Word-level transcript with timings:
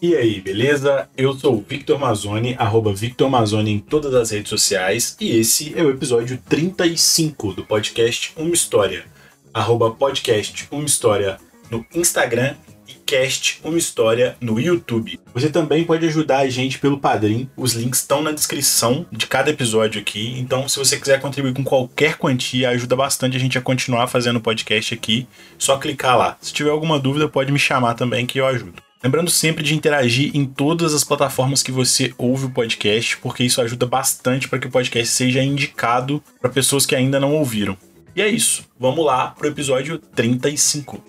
E 0.00 0.14
aí, 0.14 0.42
beleza? 0.42 1.08
Eu 1.16 1.32
sou 1.38 1.56
o 1.56 1.64
Victor 1.66 1.98
Mazzoni, 1.98 2.54
arroba 2.58 2.92
Victor 2.92 3.30
Mazzoni 3.30 3.72
em 3.72 3.78
todas 3.78 4.14
as 4.14 4.30
redes 4.30 4.50
sociais, 4.50 5.16
e 5.18 5.38
esse 5.38 5.72
é 5.74 5.82
o 5.82 5.88
episódio 5.88 6.38
35 6.50 7.54
do 7.54 7.64
podcast 7.64 8.34
Uma 8.36 8.52
História, 8.52 9.06
arroba 9.54 9.90
podcast 9.90 10.68
Uma 10.70 10.84
História 10.84 11.38
no 11.70 11.84
Instagram 11.94 12.56
e 12.86 12.92
cast 13.06 13.58
Uma 13.64 13.78
História 13.78 14.36
no 14.38 14.60
YouTube. 14.60 15.18
Você 15.32 15.48
também 15.48 15.82
pode 15.82 16.06
ajudar 16.06 16.40
a 16.40 16.48
gente 16.50 16.78
pelo 16.78 17.00
Padrim, 17.00 17.48
os 17.56 17.72
links 17.72 18.00
estão 18.00 18.20
na 18.20 18.32
descrição 18.32 19.06
de 19.10 19.26
cada 19.26 19.48
episódio 19.48 20.02
aqui, 20.02 20.38
então 20.38 20.68
se 20.68 20.78
você 20.78 20.98
quiser 20.98 21.22
contribuir 21.22 21.54
com 21.54 21.64
qualquer 21.64 22.18
quantia, 22.18 22.68
ajuda 22.68 22.94
bastante 22.94 23.38
a 23.38 23.40
gente 23.40 23.56
a 23.56 23.62
continuar 23.62 24.08
fazendo 24.08 24.36
o 24.36 24.42
podcast 24.42 24.92
aqui, 24.92 25.26
só 25.56 25.78
clicar 25.78 26.18
lá. 26.18 26.36
Se 26.38 26.52
tiver 26.52 26.68
alguma 26.68 26.98
dúvida, 26.98 27.30
pode 27.30 27.50
me 27.50 27.58
chamar 27.58 27.94
também 27.94 28.26
que 28.26 28.38
eu 28.38 28.46
ajudo. 28.46 28.85
Lembrando 29.06 29.30
sempre 29.30 29.62
de 29.62 29.72
interagir 29.72 30.32
em 30.34 30.44
todas 30.44 30.92
as 30.92 31.04
plataformas 31.04 31.62
que 31.62 31.70
você 31.70 32.12
ouve 32.18 32.46
o 32.46 32.50
podcast, 32.50 33.16
porque 33.18 33.44
isso 33.44 33.60
ajuda 33.60 33.86
bastante 33.86 34.48
para 34.48 34.58
que 34.58 34.66
o 34.66 34.70
podcast 34.70 35.14
seja 35.14 35.40
indicado 35.40 36.20
para 36.40 36.50
pessoas 36.50 36.84
que 36.84 36.92
ainda 36.92 37.20
não 37.20 37.32
ouviram. 37.36 37.76
E 38.16 38.20
é 38.20 38.26
isso. 38.26 38.64
Vamos 38.76 39.06
lá 39.06 39.28
pro 39.28 39.46
episódio 39.46 39.96
35. 39.96 41.00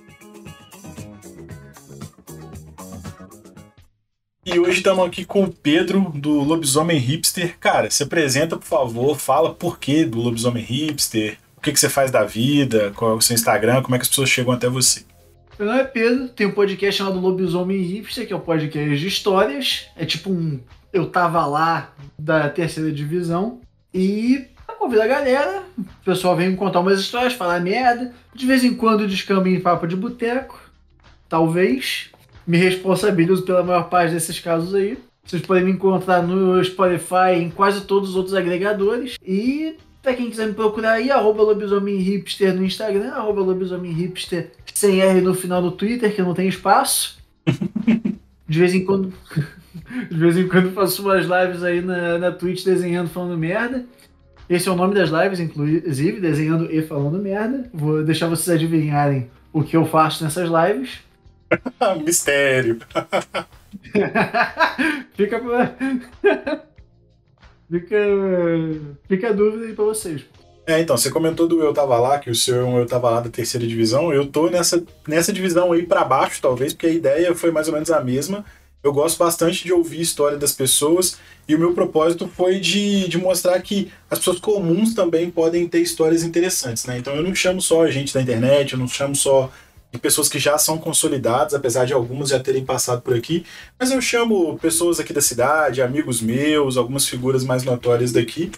E 4.45 4.59
hoje 4.59 4.77
estamos 4.77 5.03
aqui 5.03 5.25
com 5.25 5.45
o 5.45 5.51
Pedro 5.51 6.11
do 6.13 6.43
Lobisomem 6.43 6.99
Hipster. 6.99 7.57
Cara, 7.57 7.89
se 7.89 8.03
apresenta, 8.03 8.57
por 8.57 8.67
favor, 8.67 9.17
fala 9.17 9.55
por 9.55 9.79
que 9.79 10.05
do 10.05 10.19
Lobisomem 10.19 10.63
Hipster, 10.63 11.39
o 11.57 11.61
que, 11.61 11.71
que 11.71 11.79
você 11.79 11.89
faz 11.89 12.11
da 12.11 12.23
vida, 12.23 12.93
qual 12.95 13.13
é 13.13 13.15
o 13.15 13.21
seu 13.21 13.33
Instagram, 13.33 13.81
como 13.81 13.95
é 13.95 13.97
que 13.97 14.03
as 14.03 14.09
pessoas 14.09 14.29
chegam 14.29 14.53
até 14.53 14.69
você. 14.69 15.03
Meu 15.57 15.67
nome 15.67 15.79
é 15.79 15.85
Pedro, 15.85 16.27
tem 16.27 16.45
um 16.45 16.51
podcast 16.51 16.99
chamado 16.99 17.19
Lobisomem 17.19 17.81
Hipster, 17.81 18.27
que 18.27 18.31
é 18.31 18.35
um 18.35 18.39
podcast 18.39 18.95
de 18.95 19.07
histórias. 19.07 19.87
É 19.95 20.05
tipo 20.05 20.29
um 20.29 20.59
Eu 20.93 21.07
Tava 21.07 21.43
Lá 21.47 21.95
da 22.17 22.47
terceira 22.47 22.91
divisão. 22.91 23.59
E 23.91 24.45
convido 24.77 25.01
a 25.01 25.07
galera, 25.07 25.63
o 25.75 26.05
pessoal 26.05 26.35
vem 26.35 26.51
me 26.51 26.55
contar 26.55 26.81
umas 26.81 26.99
histórias, 26.99 27.33
falar 27.33 27.59
merda. 27.59 28.13
De 28.35 28.45
vez 28.45 28.63
em 28.63 28.75
quando 28.75 29.07
descamba 29.07 29.49
em 29.49 29.59
papo 29.59 29.87
de 29.87 29.95
boteco. 29.95 30.61
Talvez. 31.27 32.11
Me 32.45 32.57
responsabilizo 32.57 33.41
pela 33.41 33.63
maior 33.63 33.89
parte 33.89 34.13
desses 34.13 34.39
casos 34.39 34.75
aí. 34.75 34.95
Vocês 35.25 35.41
podem 35.41 35.65
me 35.65 35.71
encontrar 35.71 36.21
no 36.21 36.63
Spotify, 36.63 37.33
em 37.35 37.49
quase 37.49 37.81
todos 37.81 38.11
os 38.11 38.15
outros 38.15 38.35
agregadores. 38.35 39.15
E 39.25 39.75
Pra 40.07 40.13
quem 40.13 40.29
quiser 40.29 40.47
me 40.47 40.53
procurar 40.53 40.91
aí, 40.91 41.11
arroba 41.11 41.43
lobisomem 41.43 41.97
hipster 41.97 42.53
no 42.55 42.63
Instagram, 42.63 43.09
arroba 43.11 43.41
lobisomem 43.41 43.91
hipster 43.91 44.51
sem 44.77 45.01
R 45.01 45.21
no 45.21 45.33
final 45.33 45.61
do 45.61 45.71
Twitter, 45.71 46.13
que 46.13 46.21
não 46.21 46.33
tem 46.33 46.47
espaço. 46.47 47.17
De 48.47 48.59
vez 48.59 48.73
em 48.73 48.85
quando. 48.85 49.11
De 50.09 50.17
vez 50.17 50.37
em 50.37 50.47
quando 50.47 50.71
faço 50.71 51.01
umas 51.01 51.25
lives 51.25 51.63
aí 51.63 51.81
na, 51.81 52.17
na 52.17 52.31
Twitch 52.31 52.63
desenhando 52.63 53.09
falando 53.09 53.37
merda. 53.37 53.85
Esse 54.49 54.69
é 54.69 54.71
o 54.71 54.75
nome 54.75 54.93
das 54.93 55.09
lives, 55.09 55.39
inclusive, 55.39 56.21
desenhando 56.21 56.71
e 56.71 56.81
falando 56.81 57.21
merda. 57.21 57.69
Vou 57.73 58.03
deixar 58.03 58.27
vocês 58.27 58.55
adivinharem 58.55 59.29
o 59.51 59.63
que 59.63 59.75
eu 59.75 59.85
faço 59.85 60.23
nessas 60.23 60.47
lives. 60.49 60.99
Mistério. 62.05 62.79
Fica. 65.13 65.41
Fica, 67.69 67.97
fica 69.09 69.29
a 69.29 69.33
dúvida 69.33 69.65
aí 69.65 69.73
pra 69.73 69.85
vocês. 69.85 70.25
É, 70.67 70.81
então, 70.81 70.97
você 70.97 71.09
comentou 71.09 71.47
do 71.47 71.63
Eu 71.63 71.73
Tava 71.73 71.97
Lá, 71.97 72.19
que 72.19 72.29
o 72.29 72.35
seu 72.35 72.59
é 72.59 72.63
um 72.65 72.77
Eu 72.77 72.85
Tava 72.85 73.09
Lá 73.09 73.21
da 73.21 73.29
terceira 73.29 73.65
divisão. 73.65 74.11
Eu 74.11 74.27
tô 74.27 74.49
nessa, 74.49 74.83
nessa 75.07 75.31
divisão 75.31 75.71
aí 75.71 75.83
para 75.83 76.03
baixo, 76.03 76.41
talvez, 76.41 76.73
porque 76.73 76.87
a 76.87 76.91
ideia 76.91 77.33
foi 77.33 77.51
mais 77.51 77.69
ou 77.69 77.73
menos 77.73 77.89
a 77.89 78.03
mesma. 78.03 78.43
Eu 78.83 78.91
gosto 78.91 79.17
bastante 79.17 79.63
de 79.63 79.71
ouvir 79.71 79.99
a 79.99 80.01
história 80.01 80.37
das 80.37 80.51
pessoas 80.51 81.17
e 81.47 81.55
o 81.55 81.59
meu 81.59 81.73
propósito 81.73 82.27
foi 82.27 82.59
de, 82.59 83.07
de 83.07 83.17
mostrar 83.17 83.61
que 83.61 83.89
as 84.11 84.19
pessoas 84.19 84.39
comuns 84.39 84.93
também 84.93 85.31
podem 85.31 85.65
ter 85.69 85.79
histórias 85.79 86.21
interessantes, 86.21 86.85
né? 86.85 86.97
Então 86.97 87.15
eu 87.15 87.23
não 87.23 87.33
chamo 87.33 87.61
só 87.61 87.83
a 87.83 87.89
gente 87.91 88.13
da 88.13 88.21
internet, 88.21 88.73
eu 88.73 88.79
não 88.79 88.89
chamo 88.89 89.15
só 89.15 89.49
de 89.91 89.97
pessoas 89.97 90.27
que 90.27 90.37
já 90.37 90.57
são 90.57 90.77
consolidadas, 90.77 91.53
apesar 91.53 91.85
de 91.85 91.93
algumas 91.93 92.29
já 92.29 92.39
terem 92.39 92.63
passado 92.65 93.01
por 93.01 93.15
aqui, 93.15 93.45
mas 93.79 93.89
eu 93.89 94.01
chamo 94.01 94.57
pessoas 94.59 94.99
aqui 94.99 95.13
da 95.13 95.21
cidade, 95.21 95.81
amigos 95.81 96.21
meus, 96.21 96.75
algumas 96.75 97.07
figuras 97.07 97.43
mais 97.45 97.63
notórias 97.63 98.11
daqui, 98.11 98.51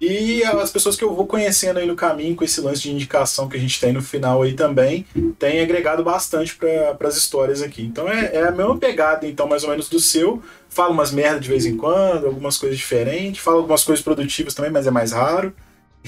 e 0.00 0.42
as 0.42 0.70
pessoas 0.70 0.96
que 0.96 1.04
eu 1.04 1.14
vou 1.14 1.26
conhecendo 1.26 1.78
aí 1.78 1.86
no 1.86 1.94
caminho, 1.94 2.34
com 2.34 2.42
esse 2.42 2.60
lance 2.60 2.80
de 2.80 2.90
indicação 2.90 3.48
que 3.48 3.56
a 3.56 3.60
gente 3.60 3.78
tem 3.78 3.92
no 3.92 4.00
final 4.00 4.40
aí 4.40 4.54
também, 4.54 5.04
tem 5.38 5.60
agregado 5.60 6.02
bastante 6.02 6.56
para 6.56 7.06
as 7.06 7.16
histórias 7.16 7.60
aqui. 7.60 7.82
Então 7.82 8.08
é, 8.08 8.34
é, 8.34 8.48
a 8.48 8.50
mesma 8.50 8.78
pegada, 8.78 9.26
então, 9.26 9.46
mais 9.46 9.62
ou 9.62 9.70
menos 9.70 9.90
do 9.90 10.00
seu. 10.00 10.42
Fala 10.70 10.90
umas 10.90 11.12
merda 11.12 11.38
de 11.38 11.48
vez 11.48 11.66
em 11.66 11.76
quando, 11.76 12.26
algumas 12.26 12.56
coisas 12.56 12.78
diferentes, 12.78 13.42
fala 13.42 13.58
algumas 13.58 13.84
coisas 13.84 14.02
produtivas 14.02 14.54
também, 14.54 14.70
mas 14.70 14.86
é 14.86 14.90
mais 14.90 15.12
raro. 15.12 15.52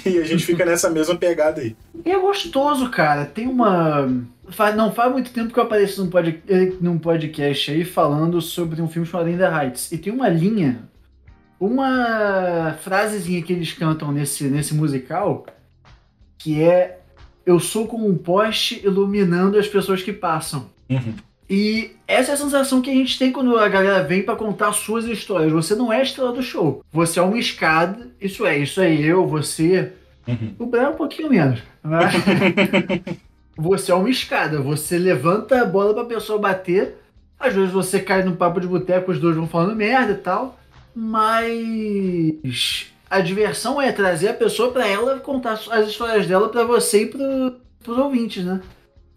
E 0.06 0.18
a 0.18 0.24
gente 0.24 0.46
fica 0.46 0.64
nessa 0.64 0.88
mesma 0.88 1.14
pegada 1.16 1.60
aí. 1.60 1.76
E 2.02 2.10
é 2.10 2.18
gostoso, 2.18 2.88
cara. 2.88 3.26
Tem 3.26 3.46
uma. 3.46 4.08
Não 4.74 4.90
faz 4.90 5.12
muito 5.12 5.30
tempo 5.32 5.52
que 5.52 5.58
eu 5.58 5.64
apareço 5.64 6.02
num, 6.02 6.10
pod... 6.10 6.42
num 6.80 6.98
podcast 6.98 7.70
aí 7.70 7.84
falando 7.84 8.40
sobre 8.40 8.80
um 8.80 8.88
filme 8.88 9.06
chamado 9.06 9.28
In 9.28 9.36
the 9.36 9.46
Heights. 9.46 9.92
E 9.92 9.98
tem 9.98 10.10
uma 10.10 10.30
linha 10.30 10.88
uma 11.62 12.76
frasezinha 12.80 13.40
que 13.40 13.52
eles 13.52 13.72
cantam 13.72 14.10
nesse, 14.10 14.44
nesse 14.44 14.74
musical 14.74 15.46
que 16.36 16.60
é 16.60 16.98
eu 17.46 17.60
sou 17.60 17.86
como 17.86 18.08
um 18.08 18.16
poste 18.16 18.84
iluminando 18.84 19.56
as 19.56 19.68
pessoas 19.68 20.02
que 20.02 20.12
passam. 20.12 20.66
Uhum. 20.90 21.14
E 21.48 21.92
essa 22.06 22.32
é 22.32 22.34
a 22.34 22.36
sensação 22.36 22.82
que 22.82 22.90
a 22.90 22.94
gente 22.94 23.16
tem 23.16 23.30
quando 23.30 23.56
a 23.56 23.68
galera 23.68 24.02
vem 24.02 24.22
para 24.22 24.34
contar 24.34 24.72
suas 24.72 25.04
histórias. 25.04 25.52
Você 25.52 25.76
não 25.76 25.92
é 25.92 25.98
a 25.98 26.02
estrela 26.02 26.32
do 26.32 26.42
show. 26.42 26.84
Você 26.90 27.20
é 27.20 27.22
uma 27.22 27.38
escada. 27.38 28.10
Isso 28.20 28.44
é, 28.44 28.58
isso 28.58 28.80
é 28.80 28.92
eu, 28.92 29.26
você. 29.26 29.92
Uhum. 30.26 30.54
O 30.58 30.66
Brian 30.66 30.82
é 30.82 30.88
um 30.88 30.96
pouquinho 30.96 31.30
menos. 31.30 31.62
Mas... 31.82 32.12
você 33.56 33.92
é 33.92 33.94
uma 33.94 34.10
escada. 34.10 34.60
Você 34.60 34.98
levanta 34.98 35.62
a 35.62 35.64
bola 35.64 35.94
pra 35.94 36.04
pessoa 36.04 36.40
bater. 36.40 36.96
Às 37.38 37.54
vezes 37.54 37.70
você 37.70 38.00
cai 38.00 38.24
no 38.24 38.36
papo 38.36 38.60
de 38.60 38.66
boteco, 38.66 39.12
os 39.12 39.20
dois 39.20 39.36
vão 39.36 39.46
falando 39.46 39.76
merda 39.76 40.12
e 40.12 40.16
tal 40.16 40.58
mas 40.94 42.86
a 43.08 43.20
diversão 43.20 43.80
é 43.80 43.92
trazer 43.92 44.28
a 44.28 44.34
pessoa 44.34 44.72
para 44.72 44.86
ela 44.86 45.18
contar 45.20 45.60
as 45.70 45.88
histórias 45.88 46.26
dela 46.26 46.48
para 46.48 46.64
você 46.64 47.02
e 47.02 47.06
para 47.06 47.92
os 47.92 47.98
ouvintes, 47.98 48.44
né? 48.44 48.60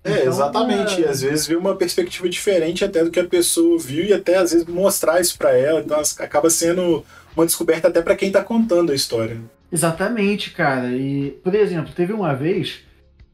É, 0.04 0.20
então, 0.20 0.28
exatamente. 0.28 1.02
É... 1.02 1.06
E 1.06 1.10
às 1.10 1.22
vezes 1.22 1.48
ver 1.48 1.58
uma 1.58 1.76
perspectiva 1.76 2.30
diferente 2.30 2.86
até 2.86 3.04
do 3.04 3.10
que 3.10 3.20
a 3.20 3.26
pessoa 3.26 3.80
viu 3.80 4.06
e 4.06 4.14
até 4.14 4.36
às 4.36 4.52
vezes 4.52 4.68
mostrar 4.68 5.20
isso 5.20 5.38
para 5.38 5.58
ela. 5.58 5.80
Então 5.80 5.98
acaba 6.20 6.50
sendo 6.50 7.04
uma 7.36 7.46
descoberta 7.46 7.88
até 7.88 8.02
para 8.02 8.16
quem 8.16 8.32
tá 8.32 8.44
contando 8.44 8.92
a 8.92 8.96
história. 8.96 9.40
Exatamente, 9.72 10.52
cara. 10.52 10.90
E, 10.92 11.32
por 11.44 11.56
exemplo, 11.56 11.92
teve 11.94 12.14
uma 12.14 12.34
vez 12.36 12.82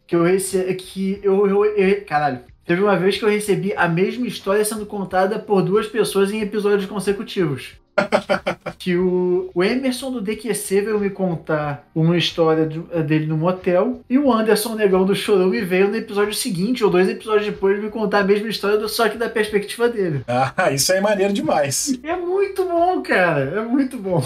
que 0.07 0.15
eu 0.15 0.23
recebi. 0.23 0.75
Que 0.75 1.19
eu, 1.21 1.47
eu, 1.47 1.65
eu, 1.65 2.05
Caralho. 2.05 2.39
Teve 2.65 2.81
uma 2.81 2.95
vez 2.95 3.17
que 3.17 3.25
eu 3.25 3.29
recebi 3.29 3.73
a 3.75 3.87
mesma 3.87 4.27
história 4.27 4.63
sendo 4.63 4.85
contada 4.85 5.39
por 5.39 5.61
duas 5.61 5.87
pessoas 5.87 6.31
em 6.31 6.41
episódios 6.41 6.85
consecutivos 6.85 7.81
que 8.77 8.97
o, 8.97 9.51
o 9.53 9.63
Emerson 9.63 10.11
do 10.11 10.21
DQC 10.21 10.81
veio 10.81 10.99
me 10.99 11.09
contar 11.09 11.87
uma 11.93 12.17
história 12.17 12.65
de, 12.65 12.81
eh, 12.91 13.03
dele 13.03 13.27
no 13.27 13.37
motel 13.37 14.01
e 14.09 14.17
o 14.17 14.31
Anderson 14.31 14.75
Negão 14.75 15.05
do 15.05 15.15
Chorume 15.15 15.61
veio 15.61 15.87
no 15.87 15.95
episódio 15.95 16.33
seguinte 16.33 16.83
ou 16.83 16.89
dois 16.89 17.07
episódios 17.07 17.45
depois 17.45 17.81
me 17.81 17.89
contar 17.89 18.19
a 18.19 18.23
mesma 18.23 18.49
história, 18.49 18.87
só 18.87 19.07
que 19.07 19.17
da 19.17 19.29
perspectiva 19.29 19.87
dele. 19.87 20.23
Ah, 20.27 20.71
isso 20.71 20.91
é 20.93 20.99
maneiro 20.99 21.33
demais. 21.33 21.99
É 22.03 22.15
muito 22.15 22.65
bom, 22.65 23.01
cara. 23.01 23.41
É 23.41 23.61
muito 23.61 23.97
bom. 23.97 24.23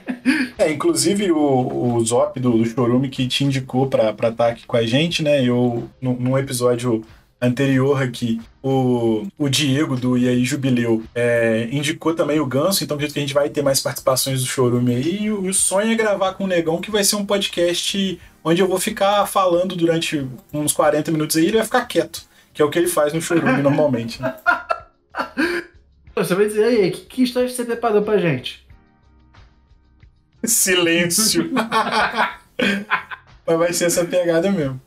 é, 0.58 0.70
inclusive 0.70 1.32
o, 1.32 1.94
o 1.94 2.04
Zop 2.04 2.38
do, 2.38 2.58
do 2.58 2.66
Chorume 2.66 3.08
que 3.08 3.26
te 3.26 3.44
indicou 3.44 3.86
pra 3.86 4.10
estar 4.10 4.32
tá 4.32 4.48
aqui 4.48 4.66
com 4.66 4.76
a 4.76 4.84
gente, 4.84 5.22
né? 5.22 5.42
Eu, 5.42 5.88
num, 6.00 6.14
num 6.14 6.38
episódio 6.38 7.02
anterior 7.40 8.02
aqui, 8.02 8.40
o, 8.62 9.26
o 9.38 9.48
Diego 9.48 9.96
do 9.96 10.16
E 10.16 10.28
aí 10.28 10.44
Jubileu 10.44 11.04
é, 11.14 11.68
indicou 11.70 12.14
também 12.14 12.40
o 12.40 12.46
Ganso, 12.46 12.82
então 12.82 12.94
acredito 12.94 13.14
que 13.14 13.20
a 13.20 13.22
gente 13.22 13.34
vai 13.34 13.48
ter 13.48 13.62
mais 13.62 13.80
participações 13.80 14.40
do 14.40 14.46
Chorume 14.46 14.94
aí. 14.94 15.24
E 15.24 15.30
o, 15.30 15.42
o 15.42 15.54
sonho 15.54 15.92
é 15.92 15.94
gravar 15.94 16.34
com 16.34 16.44
o 16.44 16.46
Negão, 16.46 16.80
que 16.80 16.90
vai 16.90 17.04
ser 17.04 17.16
um 17.16 17.26
podcast 17.26 18.20
onde 18.42 18.62
eu 18.62 18.68
vou 18.68 18.78
ficar 18.78 19.26
falando 19.26 19.76
durante 19.76 20.26
uns 20.52 20.72
40 20.72 21.10
minutos 21.10 21.36
aí 21.36 21.44
e 21.44 21.46
ele 21.48 21.58
vai 21.58 21.66
ficar 21.66 21.84
quieto, 21.86 22.22
que 22.52 22.62
é 22.62 22.64
o 22.64 22.70
que 22.70 22.78
ele 22.78 22.88
faz 22.88 23.12
no 23.12 23.20
Chorume 23.20 23.60
normalmente. 23.62 24.20
Né? 24.22 24.34
Você 26.14 26.34
vai 26.34 26.46
dizer 26.46 26.64
aí, 26.64 26.90
que, 26.90 27.00
que 27.02 27.22
história 27.22 27.48
você 27.48 27.64
preparou 27.64 28.02
pra 28.02 28.18
gente? 28.18 28.66
Silêncio. 30.44 31.50
Mas 33.46 33.58
vai 33.58 33.72
ser 33.72 33.84
essa 33.84 34.04
pegada 34.04 34.50
mesmo. 34.50 34.80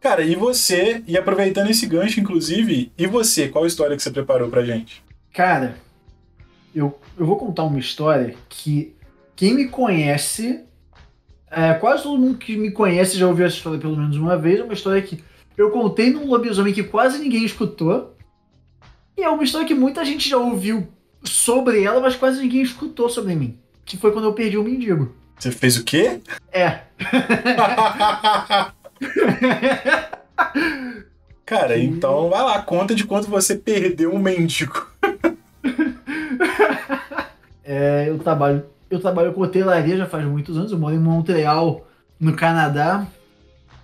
Cara, 0.00 0.22
e 0.22 0.34
você, 0.34 1.02
e 1.06 1.16
aproveitando 1.16 1.70
esse 1.70 1.86
gancho, 1.86 2.20
inclusive, 2.20 2.92
e 2.96 3.06
você, 3.06 3.48
qual 3.48 3.66
história 3.66 3.96
que 3.96 4.02
você 4.02 4.10
preparou 4.10 4.48
pra 4.48 4.64
gente? 4.64 5.02
Cara, 5.32 5.76
eu, 6.74 6.98
eu 7.18 7.26
vou 7.26 7.36
contar 7.36 7.64
uma 7.64 7.78
história 7.78 8.34
que 8.48 8.94
quem 9.34 9.54
me 9.54 9.68
conhece, 9.68 10.64
é, 11.50 11.74
quase 11.74 12.02
todo 12.02 12.18
mundo 12.18 12.38
que 12.38 12.56
me 12.56 12.70
conhece 12.70 13.18
já 13.18 13.26
ouviu 13.26 13.46
essa 13.46 13.56
história 13.56 13.78
pelo 13.78 13.96
menos 13.96 14.16
uma 14.16 14.36
vez, 14.36 14.60
é 14.60 14.62
uma 14.62 14.74
história 14.74 15.02
que 15.02 15.22
eu 15.56 15.70
contei 15.70 16.10
num 16.10 16.26
lobisomem 16.26 16.74
que 16.74 16.82
quase 16.82 17.18
ninguém 17.18 17.44
escutou. 17.44 18.14
E 19.16 19.22
é 19.22 19.28
uma 19.30 19.42
história 19.42 19.66
que 19.66 19.74
muita 19.74 20.04
gente 20.04 20.28
já 20.28 20.36
ouviu 20.36 20.86
sobre 21.24 21.82
ela, 21.82 22.00
mas 22.00 22.14
quase 22.14 22.42
ninguém 22.42 22.60
escutou 22.60 23.08
sobre 23.08 23.34
mim. 23.34 23.58
Que 23.84 23.96
foi 23.96 24.12
quando 24.12 24.26
eu 24.26 24.34
perdi 24.34 24.58
o 24.58 24.62
mendigo. 24.62 25.14
Você 25.38 25.50
fez 25.50 25.76
o 25.78 25.84
quê? 25.84 26.20
É. 26.52 26.80
Cara, 31.46 31.78
então 31.78 32.28
vai 32.28 32.42
lá, 32.42 32.60
conta 32.60 32.94
de 32.94 33.04
quanto 33.04 33.28
você 33.28 33.54
perdeu 33.54 34.12
um 34.12 34.18
mendigo. 34.18 34.90
é, 37.64 38.06
eu 38.08 38.18
trabalho, 38.18 38.64
eu 38.90 38.98
trabalho 38.98 39.32
com 39.32 39.42
hotelaria 39.42 39.96
já 39.96 40.06
faz 40.06 40.24
muitos 40.24 40.56
anos. 40.56 40.72
Eu 40.72 40.78
moro 40.78 40.96
em 40.96 40.98
Montreal, 40.98 41.86
no 42.18 42.34
Canadá. 42.34 43.06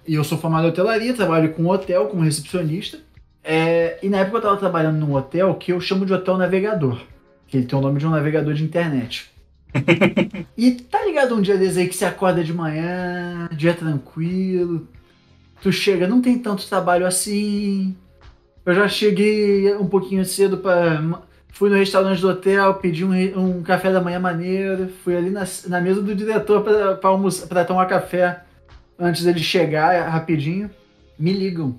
E 0.06 0.14
eu 0.14 0.24
sou 0.24 0.36
formado 0.36 0.66
em 0.66 0.70
hotelaria, 0.70 1.14
trabalho 1.14 1.52
com 1.52 1.68
hotel, 1.68 2.06
como 2.06 2.24
recepcionista. 2.24 2.98
É, 3.44 3.98
e 4.02 4.08
na 4.08 4.18
época 4.18 4.36
eu 4.36 4.40
estava 4.40 4.56
trabalhando 4.56 4.98
num 4.98 5.14
hotel 5.14 5.54
que 5.54 5.72
eu 5.72 5.80
chamo 5.80 6.04
de 6.04 6.12
hotel 6.12 6.36
navegador. 6.36 7.00
Que 7.46 7.58
ele 7.58 7.66
tem 7.66 7.78
o 7.78 7.82
nome 7.82 8.00
de 8.00 8.06
um 8.06 8.10
navegador 8.10 8.54
de 8.54 8.64
internet. 8.64 9.30
e 10.58 10.72
tá 10.72 11.04
ligado 11.04 11.34
um 11.34 11.40
dia 11.40 11.56
desses 11.56 11.78
aí 11.78 11.88
que 11.88 11.94
você 11.94 12.04
acorda 12.04 12.42
de 12.42 12.52
manhã, 12.52 13.48
dia 13.52 13.72
tranquilo, 13.72 14.86
tu 15.62 15.72
chega, 15.72 16.06
não 16.06 16.20
tem 16.20 16.38
tanto 16.38 16.68
trabalho 16.68 17.06
assim. 17.06 17.96
Eu 18.66 18.74
já 18.74 18.88
cheguei 18.88 19.74
um 19.74 19.86
pouquinho 19.86 20.24
cedo 20.24 20.58
para 20.58 21.00
Fui 21.52 21.68
no 21.68 21.76
restaurante 21.76 22.20
do 22.20 22.30
hotel, 22.30 22.74
pedi 22.74 23.04
um, 23.04 23.12
um 23.38 23.62
café 23.62 23.92
da 23.92 24.00
manhã 24.00 24.18
maneiro, 24.18 24.88
fui 25.04 25.14
ali 25.14 25.28
na, 25.28 25.44
na 25.68 25.80
mesa 25.82 26.00
do 26.00 26.14
diretor 26.14 26.62
para 26.62 27.64
tomar 27.64 27.86
café 27.86 28.42
antes 28.98 29.22
dele 29.22 29.38
chegar 29.38 30.08
rapidinho. 30.08 30.70
Me 31.18 31.30
ligam. 31.32 31.78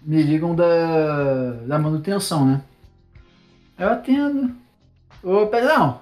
Me 0.00 0.22
ligam 0.22 0.54
da, 0.54 1.50
da 1.66 1.78
manutenção, 1.78 2.46
né? 2.46 2.62
Eu 3.76 3.88
atendo. 3.88 4.54
Ô, 5.24 5.46
Pedrão, 5.46 6.00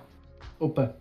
Opa. 0.61 0.95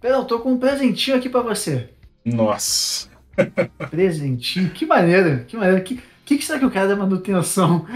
Pera, 0.00 0.24
tô 0.24 0.38
com 0.38 0.52
um 0.52 0.58
presentinho 0.58 1.16
aqui 1.16 1.28
para 1.28 1.42
você. 1.42 1.90
Nossa. 2.24 3.09
Presentinho? 3.90 4.70
Que 4.70 4.86
maneira, 4.86 5.44
que 5.46 5.56
maneira. 5.56 5.80
Que, 5.80 6.00
que, 6.24 6.38
que 6.38 6.44
será 6.44 6.58
que 6.58 6.66
o 6.66 6.70
cara 6.70 6.88
da 6.88 6.96
manutenção 6.96 7.86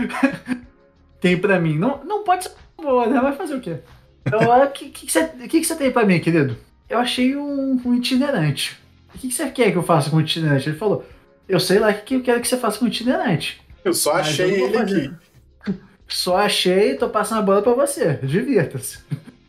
tem 1.21 1.37
para 1.37 1.59
mim? 1.61 1.79
Não, 1.79 2.05
não 2.05 2.25
pode 2.25 2.45
ser 2.45 2.53
boa, 2.77 3.07
né? 3.07 3.21
Vai 3.21 3.35
fazer 3.35 3.55
o 3.55 3.61
quê? 3.61 3.79
Então, 4.27 4.41
o 4.41 4.71
que, 4.71 4.89
que, 4.91 5.07
que, 5.07 5.13
você, 5.13 5.25
que, 5.27 5.61
que 5.61 5.65
você 5.65 5.77
tem 5.77 5.91
para 5.91 6.07
mim, 6.07 6.19
querido? 6.19 6.57
Eu 6.89 6.99
achei 6.99 7.37
um, 7.37 7.81
um 7.85 7.95
itinerante. 7.95 8.79
O 9.15 9.19
que, 9.19 9.29
que 9.29 9.35
você 9.35 9.51
quer 9.51 9.71
que 9.71 9.79
eu 9.79 9.83
faça 9.83 10.11
com 10.11 10.17
o 10.17 10.21
itinerante? 10.21 10.69
Ele 10.69 10.79
falou, 10.79 11.05
eu 11.49 11.61
sei 11.61 11.79
lá 11.79 11.91
o 11.91 11.95
que 11.95 12.15
eu 12.15 12.23
quero 12.23 12.41
que 12.41 12.49
você 12.49 12.57
faça 12.57 12.79
com 12.79 12.85
o 12.87 12.89
itinerante. 12.89 13.61
Eu 13.85 13.93
só 13.93 14.15
achei 14.15 14.61
eu 14.61 14.67
ele 14.67 14.77
aqui. 14.79 15.11
Só 16.07 16.37
achei, 16.37 16.95
tô 16.97 17.09
passando 17.09 17.39
a 17.39 17.43
bola 17.43 17.63
para 17.63 17.73
você. 17.73 18.19
Divirta-se. 18.23 18.99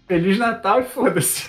Feliz 0.07 0.37
Natal 0.37 0.81
e 0.81 0.85
foda-se. 0.85 1.47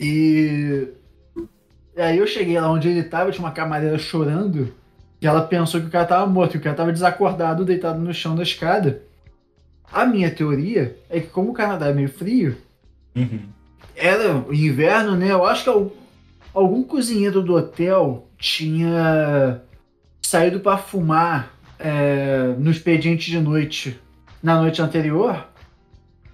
e... 0.00 0.88
e 1.96 2.00
aí 2.00 2.18
eu 2.18 2.26
cheguei 2.26 2.58
lá 2.58 2.70
onde 2.70 2.88
ele 2.88 3.02
tava, 3.02 3.30
tinha 3.30 3.44
uma 3.44 3.52
camareira 3.52 3.98
chorando. 3.98 4.72
E 5.20 5.26
ela 5.26 5.42
pensou 5.42 5.80
que 5.80 5.86
o 5.86 5.90
cara 5.90 6.04
tava 6.04 6.26
morto, 6.26 6.52
que 6.52 6.58
o 6.58 6.62
cara 6.62 6.76
tava 6.76 6.92
desacordado, 6.92 7.64
deitado 7.64 8.00
no 8.00 8.12
chão 8.12 8.34
da 8.34 8.42
escada. 8.42 9.02
A 9.92 10.04
minha 10.06 10.30
teoria 10.30 10.96
é 11.08 11.20
que 11.20 11.28
como 11.28 11.50
o 11.50 11.54
Canadá 11.54 11.88
é 11.88 11.92
meio 11.92 12.08
frio, 12.08 12.56
uhum. 13.14 13.40
era 13.94 14.44
inverno, 14.50 15.14
né? 15.14 15.30
Eu 15.30 15.44
acho 15.44 15.64
que 15.64 15.92
algum 16.54 16.82
cozinheiro 16.82 17.42
do 17.42 17.54
hotel 17.54 18.26
tinha 18.38 19.60
saído 20.22 20.60
para 20.60 20.78
fumar 20.78 21.54
é, 21.78 22.54
no 22.58 22.70
expediente 22.70 23.30
de 23.30 23.38
noite 23.38 24.00
na 24.42 24.60
noite 24.60 24.82
anterior, 24.82 25.46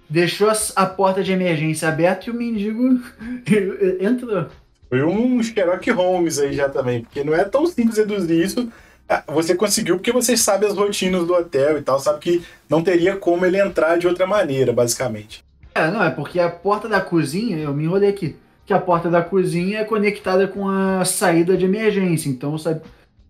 deixou 0.09 0.51
a 0.75 0.85
porta 0.85 1.23
de 1.23 1.31
emergência 1.31 1.87
aberta 1.87 2.27
e 2.27 2.31
o 2.31 2.35
mendigo 2.35 2.99
entrou. 4.01 4.47
Foi 4.89 5.03
um 5.03 5.41
Sherlock 5.41 5.89
Holmes 5.91 6.39
aí 6.39 6.53
já 6.53 6.67
também, 6.67 7.01
porque 7.01 7.23
não 7.23 7.33
é 7.33 7.43
tão 7.43 7.65
simples 7.67 7.97
reduzir 7.97 8.43
isso. 8.43 8.71
Ah, 9.07 9.23
você 9.27 9.55
conseguiu 9.55 9.95
porque 9.95 10.11
você 10.11 10.35
sabe 10.35 10.65
as 10.65 10.75
rotinas 10.75 11.25
do 11.25 11.33
hotel 11.33 11.77
e 11.77 11.81
tal, 11.81 11.99
sabe 11.99 12.19
que 12.19 12.43
não 12.67 12.83
teria 12.83 13.15
como 13.15 13.45
ele 13.45 13.59
entrar 13.59 13.97
de 13.97 14.07
outra 14.07 14.25
maneira, 14.27 14.73
basicamente. 14.73 15.43
É, 15.73 15.89
não, 15.89 16.03
é 16.03 16.09
porque 16.09 16.39
a 16.39 16.49
porta 16.49 16.87
da 16.87 16.99
cozinha, 16.99 17.57
eu 17.57 17.73
me 17.73 17.83
enrolei 17.83 18.09
aqui, 18.09 18.35
que 18.65 18.73
a 18.73 18.79
porta 18.79 19.09
da 19.09 19.21
cozinha 19.21 19.79
é 19.79 19.83
conectada 19.83 20.47
com 20.47 20.67
a 20.67 21.05
saída 21.05 21.55
de 21.55 21.65
emergência, 21.65 22.29
então 22.29 22.57
sabe 22.57 22.81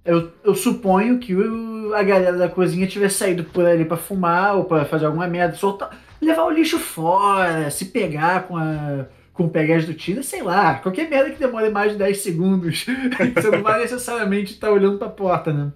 eu, 0.09 0.31
eu 0.44 0.55
suponho 0.55 1.19
que 1.19 1.35
o, 1.35 1.94
a 1.94 2.01
galera 2.03 2.38
da 2.38 2.50
cozinha 2.50 2.88
tivesse 2.88 3.17
saído 3.17 3.44
por 3.44 3.65
ali 3.65 3.85
para 3.85 3.97
fumar 3.97 4.55
ou 4.55 4.65
para 4.65 4.85
fazer 4.85 5.05
alguma 5.05 5.27
merda, 5.27 5.55
soltar, 5.55 5.91
levar 6.21 6.45
o 6.45 6.50
lixo 6.50 6.79
fora, 6.79 7.69
se 7.69 7.85
pegar 7.85 8.44
com 8.47 8.57
a 8.57 9.05
com 9.39 9.45
o 9.45 9.50
pegás 9.50 9.86
do 9.86 9.94
tiro, 9.94 10.21
sei 10.21 10.44
lá, 10.44 10.75
qualquer 10.75 11.09
merda 11.09 11.31
que 11.31 11.39
demore 11.39 11.69
mais 11.69 11.94
de 11.94 11.97
10 11.97 12.18
segundos, 12.18 12.86
você 13.33 13.50
não 13.50 13.63
vai 13.63 13.80
necessariamente 13.80 14.51
estar 14.51 14.68
tá 14.68 14.74
olhando 14.74 14.97
para 14.97 15.07
a 15.07 15.12
porta, 15.12 15.53
né? 15.53 15.71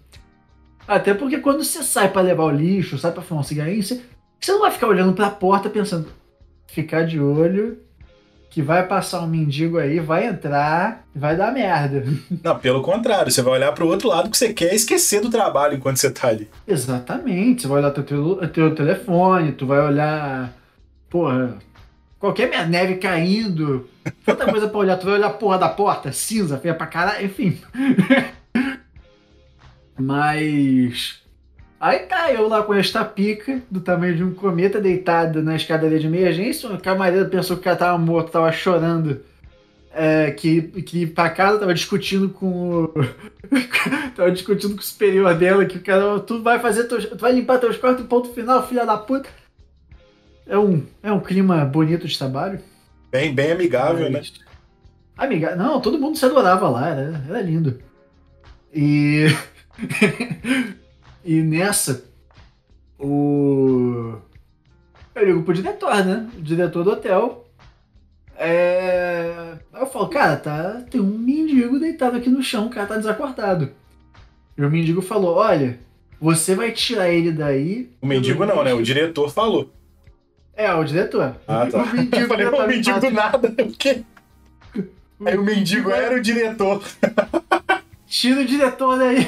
Até 0.86 1.14
porque 1.14 1.38
quando 1.38 1.64
você 1.64 1.82
sai 1.82 2.10
para 2.10 2.24
levar 2.24 2.44
o 2.44 2.50
lixo, 2.50 2.98
sai 2.98 3.14
para 3.14 3.22
fumar 3.22 3.40
um 3.40 3.48
cigarrinho, 3.48 3.82
você, 3.82 4.02
você 4.38 4.52
não 4.52 4.60
vai 4.60 4.70
ficar 4.70 4.88
olhando 4.88 5.14
para 5.14 5.28
a 5.28 5.32
porta 5.32 5.70
pensando, 5.70 6.10
ficar 6.68 7.06
de 7.06 7.22
olho 7.22 7.78
que 8.50 8.62
vai 8.62 8.86
passar 8.86 9.22
um 9.22 9.28
mendigo 9.28 9.78
aí, 9.78 9.98
vai 9.98 10.28
entrar, 10.28 11.08
vai 11.16 11.38
dar 11.38 11.54
merda. 11.54 12.04
Não, 12.44 12.60
pelo 12.60 12.82
contrário, 12.82 13.32
você 13.32 13.42
vai 13.42 13.54
olhar 13.54 13.72
para 13.72 13.86
o 13.86 13.88
outro 13.88 14.10
lado 14.10 14.30
que 14.30 14.38
você 14.38 14.54
quer 14.54 14.76
esquecer 14.76 15.22
do 15.22 15.30
trabalho 15.30 15.76
enquanto 15.76 15.98
você 15.98 16.12
tá 16.12 16.28
ali. 16.28 16.50
Exatamente, 16.68 17.62
você 17.62 17.68
vai 17.70 17.80
olhar 17.80 17.92
teu, 17.92 18.04
teu, 18.04 18.48
teu 18.50 18.76
telefone, 18.76 19.54
tu 19.54 19.66
vai 19.66 19.80
olhar, 19.80 20.54
porra, 21.10 21.58
qualquer 22.24 22.70
neve 22.70 22.96
caindo, 22.96 23.86
outra 24.26 24.50
coisa 24.50 24.70
para 24.70 24.78
olhar, 24.78 24.96
tu 24.96 25.08
vai 25.08 25.16
olhar 25.16 25.28
a 25.28 25.34
porra 25.34 25.58
da 25.58 25.68
porta, 25.68 26.14
cinza, 26.14 26.58
feia 26.58 26.74
pra 26.74 26.88
caralho, 26.88 27.26
enfim. 27.26 27.60
Mas 30.00 31.22
Aí 31.82 32.00
tá 32.00 32.32
eu 32.32 32.48
lá 32.48 32.64
com 32.64 32.74
esta 32.74 33.04
pica, 33.04 33.62
do 33.70 33.82
tamanho 33.82 34.16
de 34.16 34.24
um 34.24 34.34
cometa, 34.34 34.80
deitado 34.80 35.44
na 35.44 35.58
escadaria 35.58 36.00
de 36.00 36.08
emergência. 36.08 36.70
O 36.70 36.80
camareiro 36.80 37.28
pensou 37.28 37.58
que 37.58 37.62
o 37.62 37.64
cara 37.66 37.76
tava 37.76 37.98
morto, 37.98 38.32
tava 38.32 38.50
chorando. 38.54 39.20
É, 39.94 40.32
que, 40.32 40.62
que 40.62 41.06
pra 41.06 41.30
casa, 41.30 41.60
tava 41.60 41.74
discutindo 41.74 42.30
com 42.30 42.48
o. 42.48 42.94
tava 44.16 44.32
discutindo 44.32 44.76
com 44.76 44.80
o 44.80 44.84
superior 44.84 45.36
dela, 45.36 45.66
que 45.66 45.78
o 45.78 45.84
cara, 45.84 46.22
tu 46.22 46.42
vai 46.42 46.58
fazer, 46.58 46.86
tu, 46.86 47.06
tu 47.06 47.18
vai 47.18 47.34
limpar 47.34 47.60
teus 47.60 47.76
quartos, 47.76 48.06
ponto 48.06 48.34
final, 48.34 48.66
filha 48.66 48.86
da 48.86 48.96
puta. 48.96 49.28
É 50.46 50.58
um, 50.58 50.84
é 51.02 51.12
um 51.12 51.20
clima 51.20 51.64
bonito 51.66 52.08
de 52.08 52.18
trabalho. 52.18 52.60
Bem, 53.12 53.34
bem 53.34 53.52
amigável, 53.52 54.12
Mas... 54.12 54.32
né? 54.32 54.46
Amigável. 55.18 55.58
Não, 55.58 55.80
todo 55.80 56.00
mundo 56.00 56.18
se 56.18 56.26
adorava 56.26 56.70
lá, 56.70 56.90
era, 56.90 57.24
era 57.30 57.42
lindo. 57.42 57.80
E. 58.74 59.28
E 61.26 61.42
nessa, 61.42 62.04
o. 63.00 64.16
Eu 65.16 65.26
ligo 65.26 65.44
pro 65.44 65.54
diretor, 65.54 66.04
né? 66.04 66.30
O 66.38 66.42
diretor 66.42 66.84
do 66.84 66.92
hotel. 66.92 67.48
É... 68.36 69.54
Aí 69.72 69.82
eu 69.82 69.86
falo, 69.86 70.10
cara, 70.10 70.36
tá... 70.36 70.84
tem 70.90 71.00
um 71.00 71.18
mendigo 71.18 71.80
deitado 71.80 72.18
aqui 72.18 72.30
no 72.30 72.44
chão, 72.44 72.66
o 72.66 72.70
cara 72.70 72.88
tá 72.88 72.98
desacordado. 72.98 73.72
E 74.58 74.64
o 74.64 74.70
mendigo 74.70 75.02
falou: 75.02 75.36
olha, 75.36 75.80
você 76.20 76.56
vai 76.56 76.72
tirar 76.72 77.10
ele 77.10 77.32
daí. 77.32 77.90
O 78.02 78.08
mendigo 78.08 78.46
não, 78.46 78.64
né? 78.64 78.74
O 78.74 78.84
diretor 78.84 79.30
falou. 79.32 79.72
É, 80.56 80.74
o 80.74 80.84
diretor. 80.84 81.36
Ah, 81.48 81.66
tá. 81.66 81.84
O 81.84 81.88
mendigo, 81.96 82.16
eu 82.16 82.28
falei, 82.28 82.46
o 82.48 82.68
mendigo 82.68 83.00
do 83.00 83.12
nada. 83.12 83.54
O 83.60 83.72
quê? 83.72 84.04
Aí 85.26 85.38
o 85.38 85.44
mendigo 85.44 85.90
era 85.90 86.16
o 86.16 86.22
diretor. 86.22 86.84
Tira 88.06 88.42
o 88.42 88.46
diretor 88.46 88.98
daí. 88.98 89.28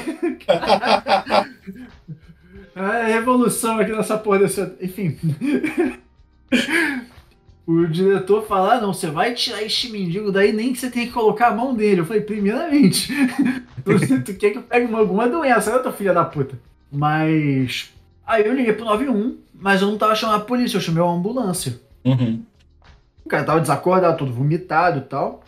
é 2.76 3.06
revolução 3.12 3.78
aqui 3.78 3.90
nessa 3.92 4.16
porra 4.16 4.40
desse. 4.40 4.60
Enfim. 4.80 5.18
o 7.66 7.86
diretor 7.86 8.46
fala: 8.46 8.74
ah, 8.74 8.80
não, 8.80 8.92
você 8.92 9.08
vai 9.08 9.34
tirar 9.34 9.62
este 9.62 9.90
mendigo 9.90 10.30
daí, 10.30 10.52
nem 10.52 10.72
que 10.72 10.78
você 10.78 10.90
tenha 10.90 11.06
que 11.06 11.12
colocar 11.12 11.48
a 11.48 11.54
mão 11.54 11.72
nele. 11.72 12.02
Eu 12.02 12.06
falei: 12.06 12.22
primeiramente, 12.22 13.12
tu, 13.84 14.22
tu 14.22 14.34
quer 14.34 14.50
que 14.50 14.58
eu 14.58 14.62
pegue 14.62 14.94
alguma 14.94 15.28
doença, 15.28 15.72
né, 15.72 15.78
tua 15.80 15.92
filha 15.92 16.14
da 16.14 16.24
puta? 16.24 16.56
Mas. 16.92 17.92
Aí 18.24 18.44
eu 18.44 18.54
liguei 18.54 18.72
pro 18.72 18.84
91, 18.84 19.36
mas 19.58 19.82
eu 19.82 19.88
não 19.88 19.98
tava 19.98 20.14
chamando 20.14 20.42
a 20.42 20.44
polícia, 20.44 20.76
eu 20.76 20.80
chamei 20.80 21.02
uma 21.02 21.14
ambulância. 21.14 21.80
Uhum. 22.04 22.42
O 23.24 23.28
cara 23.28 23.44
tava 23.44 23.60
desacordado, 23.60 24.18
todo 24.18 24.32
vomitado 24.32 24.98
e 24.98 25.02
tal. 25.02 25.42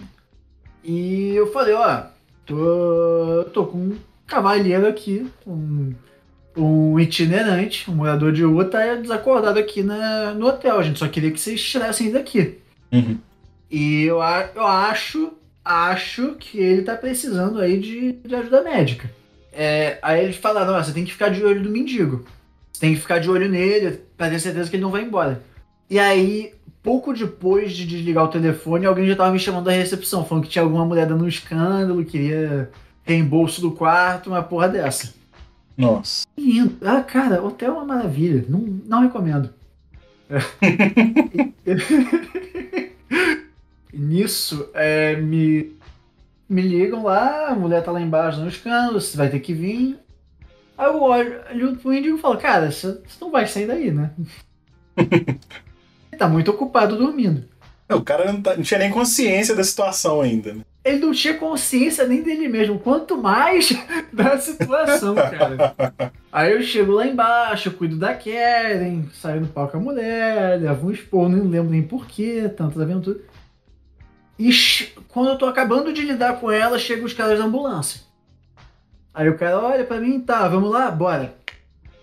E 0.82 1.34
eu 1.34 1.50
falei: 1.52 1.74
ó 1.74 2.02
Tô, 2.48 3.44
tô 3.52 3.66
com 3.66 3.76
um 3.76 3.98
cavalheiro 4.26 4.88
aqui, 4.88 5.30
um, 5.46 5.92
um 6.56 6.98
itinerante, 6.98 7.90
um 7.90 7.94
morador 7.94 8.32
de 8.32 8.42
rua, 8.42 8.64
tá 8.64 8.94
desacordado 8.94 9.58
aqui 9.58 9.82
na, 9.82 10.32
no 10.32 10.46
hotel. 10.46 10.78
A 10.78 10.82
gente 10.82 10.98
só 10.98 11.06
queria 11.08 11.30
que 11.30 11.38
vocês 11.38 11.62
tirassem 11.62 12.10
daqui. 12.10 12.56
Uhum. 12.90 13.18
E 13.70 14.04
eu, 14.04 14.16
eu 14.54 14.66
acho, 14.66 15.34
acho 15.62 16.36
que 16.40 16.58
ele 16.58 16.80
tá 16.80 16.96
precisando 16.96 17.60
aí 17.60 17.78
de, 17.78 18.12
de 18.12 18.34
ajuda 18.34 18.62
médica. 18.62 19.10
É, 19.52 19.98
aí 20.00 20.24
eles 20.24 20.36
falaram, 20.36 20.82
você 20.82 20.92
tem 20.94 21.04
que 21.04 21.12
ficar 21.12 21.28
de 21.28 21.44
olho 21.44 21.62
do 21.62 21.68
mendigo. 21.68 22.24
Você 22.72 22.80
tem 22.80 22.94
que 22.94 23.00
ficar 23.00 23.18
de 23.18 23.30
olho 23.30 23.48
nele 23.48 24.00
pra 24.16 24.30
ter 24.30 24.38
certeza 24.38 24.70
que 24.70 24.76
ele 24.76 24.82
não 24.82 24.90
vai 24.90 25.02
embora. 25.02 25.42
E 25.90 25.98
aí, 25.98 26.54
pouco 26.82 27.12
depois 27.12 27.72
de 27.72 27.86
desligar 27.86 28.24
o 28.24 28.28
telefone, 28.28 28.86
alguém 28.86 29.06
já 29.06 29.16
tava 29.16 29.32
me 29.32 29.38
chamando 29.38 29.64
da 29.64 29.72
recepção, 29.72 30.24
falando 30.24 30.44
que 30.44 30.50
tinha 30.50 30.62
alguma 30.62 30.84
mulher 30.84 31.06
dando 31.06 31.24
um 31.24 31.28
escândalo, 31.28 32.04
queria 32.04 32.70
reembolso 33.04 33.60
do 33.60 33.72
quarto, 33.72 34.30
uma 34.30 34.42
porra 34.42 34.68
dessa. 34.68 35.14
Nossa. 35.76 36.26
Lindo. 36.36 36.76
Ah, 36.84 37.00
cara, 37.00 37.42
hotel 37.42 37.70
é 37.70 37.72
uma 37.72 37.84
maravilha. 37.84 38.44
Não, 38.48 38.58
não 38.58 39.02
recomendo. 39.02 39.50
Nisso, 43.92 44.68
é, 44.74 45.16
me, 45.16 45.72
me 46.48 46.62
ligam 46.62 47.04
lá, 47.04 47.48
a 47.48 47.54
mulher 47.54 47.82
tá 47.82 47.90
lá 47.90 48.00
embaixo 48.00 48.40
no 48.40 48.48
escândalo, 48.48 49.00
você 49.00 49.16
vai 49.16 49.30
ter 49.30 49.40
que 49.40 49.54
vir. 49.54 49.98
Aí 50.78 50.86
eu 50.86 51.02
olho, 51.02 51.76
pro 51.82 51.92
índio 51.92 52.16
e 52.16 52.20
falo, 52.20 52.38
cara, 52.38 52.70
você 52.70 53.00
não 53.20 53.32
vai 53.32 53.48
sair 53.48 53.66
daí, 53.66 53.90
né? 53.90 54.12
Ele 54.96 56.16
tá 56.16 56.28
muito 56.28 56.52
ocupado 56.52 56.96
dormindo. 56.96 57.44
O 57.90 58.02
cara 58.02 58.30
não, 58.30 58.40
tá, 58.40 58.54
não, 58.54 58.62
tinha 58.62 58.78
nem 58.78 58.90
consciência 58.90 59.56
da 59.56 59.64
situação 59.64 60.20
ainda. 60.20 60.52
Né? 60.54 60.60
Ele 60.84 60.98
não 60.98 61.12
tinha 61.12 61.34
consciência 61.34 62.06
nem 62.06 62.22
dele 62.22 62.46
mesmo, 62.46 62.78
quanto 62.78 63.16
mais 63.16 63.70
da 64.12 64.38
situação, 64.38 65.16
cara. 65.16 66.12
Aí 66.30 66.52
eu 66.52 66.62
chego 66.62 66.92
lá 66.92 67.06
embaixo, 67.06 67.72
cuido 67.72 67.96
da 67.96 68.14
Karen, 68.14 69.04
saio 69.14 69.40
no 69.40 69.48
palco 69.48 69.72
com 69.72 69.78
a 69.78 69.80
mulher, 69.80 70.60
levo 70.60 70.86
um 70.86 70.90
expor, 70.92 71.28
não 71.28 71.48
lembro 71.48 71.70
nem 71.70 71.82
porquê, 71.82 72.48
tantas 72.56 72.80
aventuras. 72.80 73.22
E 74.38 74.50
quando 75.08 75.30
eu 75.30 75.38
tô 75.38 75.46
acabando 75.46 75.92
de 75.92 76.02
lidar 76.02 76.38
com 76.38 76.52
ela, 76.52 76.78
chegam 76.78 77.04
os 77.04 77.14
caras 77.14 77.38
da 77.38 77.46
ambulância. 77.46 78.07
Aí 79.18 79.28
o 79.28 79.36
cara 79.36 79.58
olha 79.58 79.84
pra 79.84 79.98
mim, 79.98 80.20
tá, 80.20 80.46
vamos 80.46 80.70
lá, 80.70 80.88
bora. 80.92 81.34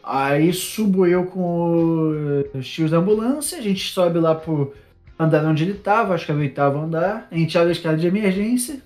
Aí 0.04 0.52
subo 0.52 1.08
eu 1.08 1.26
com 1.26 2.44
os 2.54 2.68
tios 2.68 2.92
da 2.92 2.98
ambulância, 2.98 3.58
a 3.58 3.62
gente 3.62 3.90
sobe 3.90 4.20
lá 4.20 4.36
pro 4.36 4.74
andar 5.18 5.46
onde 5.46 5.64
ele 5.64 5.76
tava, 5.76 6.14
acho 6.14 6.26
que 6.26 6.34
é 6.34 6.36
o 6.36 6.40
oitavo 6.40 6.78
andar, 6.78 7.30
a 7.32 7.36
gente 7.36 7.58
abre 7.58 7.70
a 7.70 7.72
escada 7.72 7.96
de 7.96 8.06
emergência. 8.06 8.82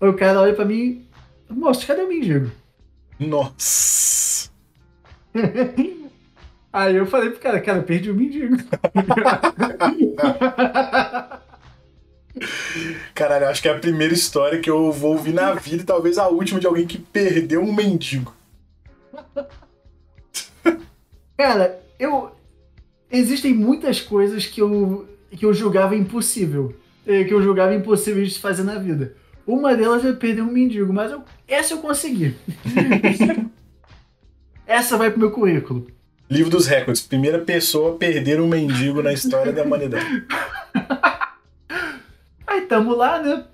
Aí 0.00 0.08
o 0.08 0.16
cara 0.16 0.40
olha 0.40 0.54
pra 0.54 0.64
mim, 0.64 1.04
moço, 1.50 1.86
cadê 1.86 2.00
o 2.00 2.08
mendigo? 2.08 2.50
Nossa! 3.20 4.50
Aí 6.72 6.96
eu 6.96 7.04
falei 7.04 7.28
pro 7.28 7.40
cara, 7.40 7.60
cara, 7.60 7.82
perdi 7.82 8.10
o 8.10 8.14
mendigo. 8.14 8.56
Caralho, 13.14 13.48
acho 13.48 13.62
que 13.62 13.68
é 13.68 13.72
a 13.72 13.78
primeira 13.78 14.12
história 14.12 14.60
que 14.60 14.70
eu 14.70 14.92
vou 14.92 15.12
ouvir 15.12 15.32
na 15.32 15.54
vida 15.54 15.82
e 15.82 15.86
talvez 15.86 16.18
a 16.18 16.28
última 16.28 16.60
de 16.60 16.66
alguém 16.66 16.86
que 16.86 16.98
perdeu 16.98 17.62
um 17.62 17.72
mendigo. 17.72 18.34
Cara, 21.36 21.80
eu. 21.98 22.32
Existem 23.10 23.54
muitas 23.54 24.00
coisas 24.00 24.46
que 24.46 24.60
eu, 24.60 25.08
que 25.30 25.46
eu 25.46 25.54
julgava 25.54 25.94
impossível. 25.94 26.74
Eh, 27.06 27.22
que 27.22 27.32
eu 27.32 27.40
julgava 27.40 27.74
impossível 27.74 28.24
de 28.24 28.38
fazer 28.38 28.64
na 28.64 28.76
vida. 28.76 29.14
Uma 29.46 29.76
delas 29.76 30.04
é 30.04 30.12
perder 30.12 30.42
um 30.42 30.50
mendigo, 30.50 30.92
mas 30.92 31.12
eu, 31.12 31.22
essa 31.46 31.74
eu 31.74 31.78
consegui. 31.78 32.34
essa 34.66 34.98
vai 34.98 35.10
pro 35.10 35.20
meu 35.20 35.30
currículo. 35.30 35.86
Livro 36.28 36.50
dos 36.50 36.66
recordes. 36.66 37.02
Primeira 37.02 37.38
pessoa 37.38 37.94
a 37.94 37.96
perder 37.96 38.40
um 38.40 38.48
mendigo 38.48 39.00
na 39.00 39.12
história 39.12 39.52
da 39.52 39.62
humanidade. 39.62 40.26
Aí 42.56 42.62
tamo 42.62 42.94
lá, 42.94 43.20
né? 43.20 43.44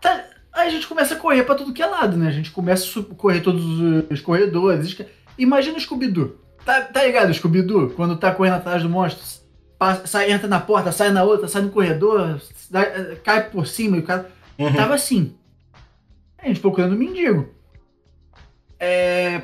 Tá, 0.00 0.24
aí 0.52 0.68
a 0.68 0.70
gente 0.70 0.86
começa 0.86 1.14
a 1.14 1.18
correr 1.18 1.42
pra 1.42 1.56
tudo 1.56 1.72
que 1.72 1.82
é 1.82 1.86
lado, 1.86 2.16
né? 2.16 2.28
A 2.28 2.32
gente 2.32 2.52
começa 2.52 3.00
a 3.00 3.14
correr 3.16 3.40
todos 3.40 3.64
os 4.08 4.20
corredores. 4.20 4.96
Imagina 5.36 5.76
o 5.76 5.80
Scooby-Doo. 5.80 6.36
Tá, 6.64 6.82
tá 6.82 7.04
ligado, 7.04 7.34
Scooby-Doo? 7.34 7.90
Quando 7.90 8.16
tá 8.16 8.32
correndo 8.32 8.54
atrás 8.54 8.82
do 8.82 8.88
monstro, 8.88 9.24
passa, 9.76 10.06
sai, 10.06 10.30
entra 10.30 10.46
na 10.46 10.60
porta, 10.60 10.92
sai 10.92 11.10
na 11.10 11.24
outra, 11.24 11.48
sai 11.48 11.62
no 11.62 11.70
corredor, 11.70 12.40
cai 13.24 13.50
por 13.50 13.66
cima 13.66 13.96
e 13.96 14.00
o 14.00 14.04
cara. 14.04 14.30
Uhum. 14.56 14.72
Tava 14.72 14.94
assim. 14.94 15.34
A 16.38 16.46
gente 16.46 16.60
procurando 16.60 16.94
um 16.94 16.98
mendigo. 16.98 17.48
É. 18.78 19.42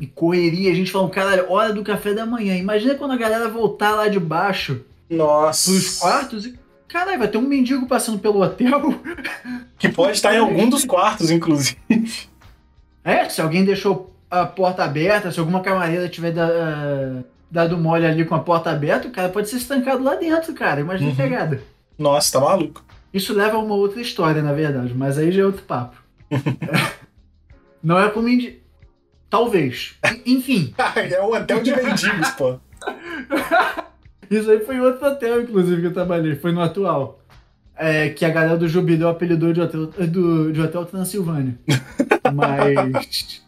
E 0.00 0.06
correria, 0.06 0.72
a 0.72 0.74
gente 0.74 0.90
falando, 0.90 1.10
caralho, 1.10 1.50
hora 1.50 1.72
do 1.72 1.84
café 1.84 2.12
da 2.12 2.26
manhã. 2.26 2.56
Imagina 2.56 2.96
quando 2.96 3.12
a 3.12 3.16
galera 3.16 3.48
voltar 3.48 3.92
lá 3.92 4.08
de 4.08 4.18
baixo. 4.18 4.84
Nossa. 5.08 5.70
Pros 5.70 5.98
quartos 5.98 6.46
e 6.46 6.65
Caralho, 6.88 7.18
vai 7.18 7.28
ter 7.28 7.38
um 7.38 7.42
mendigo 7.42 7.86
passando 7.86 8.18
pelo 8.18 8.40
hotel. 8.40 8.94
Que 9.78 9.88
pode 9.88 10.12
estar 10.12 10.34
em 10.34 10.38
algum 10.38 10.68
dos 10.68 10.84
quartos, 10.84 11.30
inclusive. 11.30 11.76
É, 13.04 13.28
se 13.28 13.40
alguém 13.40 13.64
deixou 13.64 14.14
a 14.30 14.46
porta 14.46 14.84
aberta, 14.84 15.30
se 15.30 15.38
alguma 15.38 15.60
camareira 15.60 16.08
tiver 16.08 16.32
da, 16.32 17.22
dado 17.50 17.78
mole 17.78 18.06
ali 18.06 18.24
com 18.24 18.34
a 18.34 18.40
porta 18.40 18.70
aberta, 18.70 19.08
o 19.08 19.10
cara 19.10 19.28
pode 19.28 19.48
ser 19.48 19.56
estancado 19.56 20.02
lá 20.02 20.14
dentro, 20.14 20.52
cara. 20.54 20.80
Imagina 20.80 21.10
uhum. 21.10 21.14
a 21.14 21.16
pegada. 21.16 21.62
Nossa, 21.98 22.32
tá 22.32 22.44
maluco. 22.44 22.84
Isso 23.12 23.32
leva 23.32 23.56
a 23.56 23.60
uma 23.60 23.74
outra 23.74 24.00
história, 24.00 24.42
na 24.42 24.52
verdade, 24.52 24.92
mas 24.94 25.18
aí 25.18 25.32
já 25.32 25.42
é 25.42 25.46
outro 25.46 25.62
papo. 25.62 25.96
Não 27.82 27.98
é 27.98 28.10
com 28.10 28.20
mendigo. 28.20 28.58
Talvez. 29.30 29.94
Enfim. 30.24 30.74
é 30.96 31.22
um 31.22 31.34
hotel 31.34 31.62
de 31.62 31.74
mendigos, 31.74 32.30
pô. 32.30 32.58
Isso 34.30 34.50
aí 34.50 34.60
foi 34.60 34.80
outro 34.80 35.06
hotel, 35.06 35.42
inclusive, 35.42 35.80
que 35.80 35.86
eu 35.88 35.94
trabalhei. 35.94 36.36
Foi 36.36 36.52
no 36.52 36.60
atual. 36.60 37.20
É, 37.78 38.08
que 38.08 38.24
a 38.24 38.30
galera 38.30 38.56
do 38.56 38.68
Jubileu 38.68 39.08
apelidou 39.08 39.52
de 39.52 39.60
hotel, 39.60 39.86
do, 39.86 40.52
de 40.52 40.60
hotel 40.60 40.84
Transilvânia. 40.86 41.58
Mas. 42.34 43.42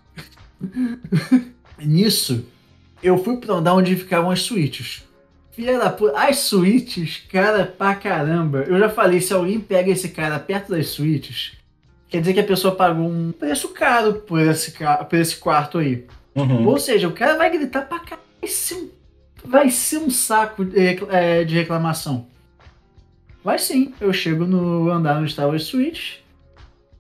Nisso, 1.79 2.45
eu 3.03 3.17
fui 3.23 3.37
pra 3.39 3.55
andar 3.55 3.75
onde 3.75 3.97
ficavam 3.97 4.31
as 4.31 4.43
suítes. 4.43 5.05
Filha 5.53 5.79
da 5.79 5.91
puta, 5.91 6.17
as 6.17 6.39
suítes, 6.39 7.23
cara, 7.31 7.65
pra 7.65 7.95
caramba. 7.95 8.65
Eu 8.69 8.79
já 8.79 8.89
falei, 8.89 9.21
se 9.21 9.33
alguém 9.33 9.59
pega 9.59 9.91
esse 9.91 10.11
cara 10.11 10.39
perto 10.39 10.71
das 10.71 10.89
suítes, 10.89 11.53
quer 12.09 12.21
dizer 12.21 12.35
que 12.35 12.41
a 12.41 12.45
pessoa 12.45 12.75
pagou 12.75 13.09
um 13.09 13.33
preço 13.33 13.69
caro 13.71 14.15
por 14.15 14.41
esse, 14.41 14.73
por 14.73 15.19
esse 15.19 15.37
quarto 15.37 15.79
aí. 15.79 16.07
Uhum. 16.35 16.67
Ou 16.67 16.79
seja, 16.79 17.09
o 17.09 17.13
cara 17.13 17.37
vai 17.37 17.51
gritar 17.51 17.83
pra 17.89 17.99
caralho. 17.99 18.29
Esse 18.41 18.75
um 18.75 18.91
vai 19.45 19.71
ser 19.71 19.99
um 19.99 20.11
saco 20.11 20.65
de, 20.65 20.99
é, 21.11 21.45
de 21.45 21.55
reclamação. 21.55 22.27
Vai 23.43 23.59
sim. 23.59 23.95
Eu 24.01 24.13
chego 24.13 24.45
no 24.45 24.91
andar 24.91 25.19
onde 25.19 25.31
estava 25.31 25.55
as 25.55 25.65
suítes. 25.65 26.19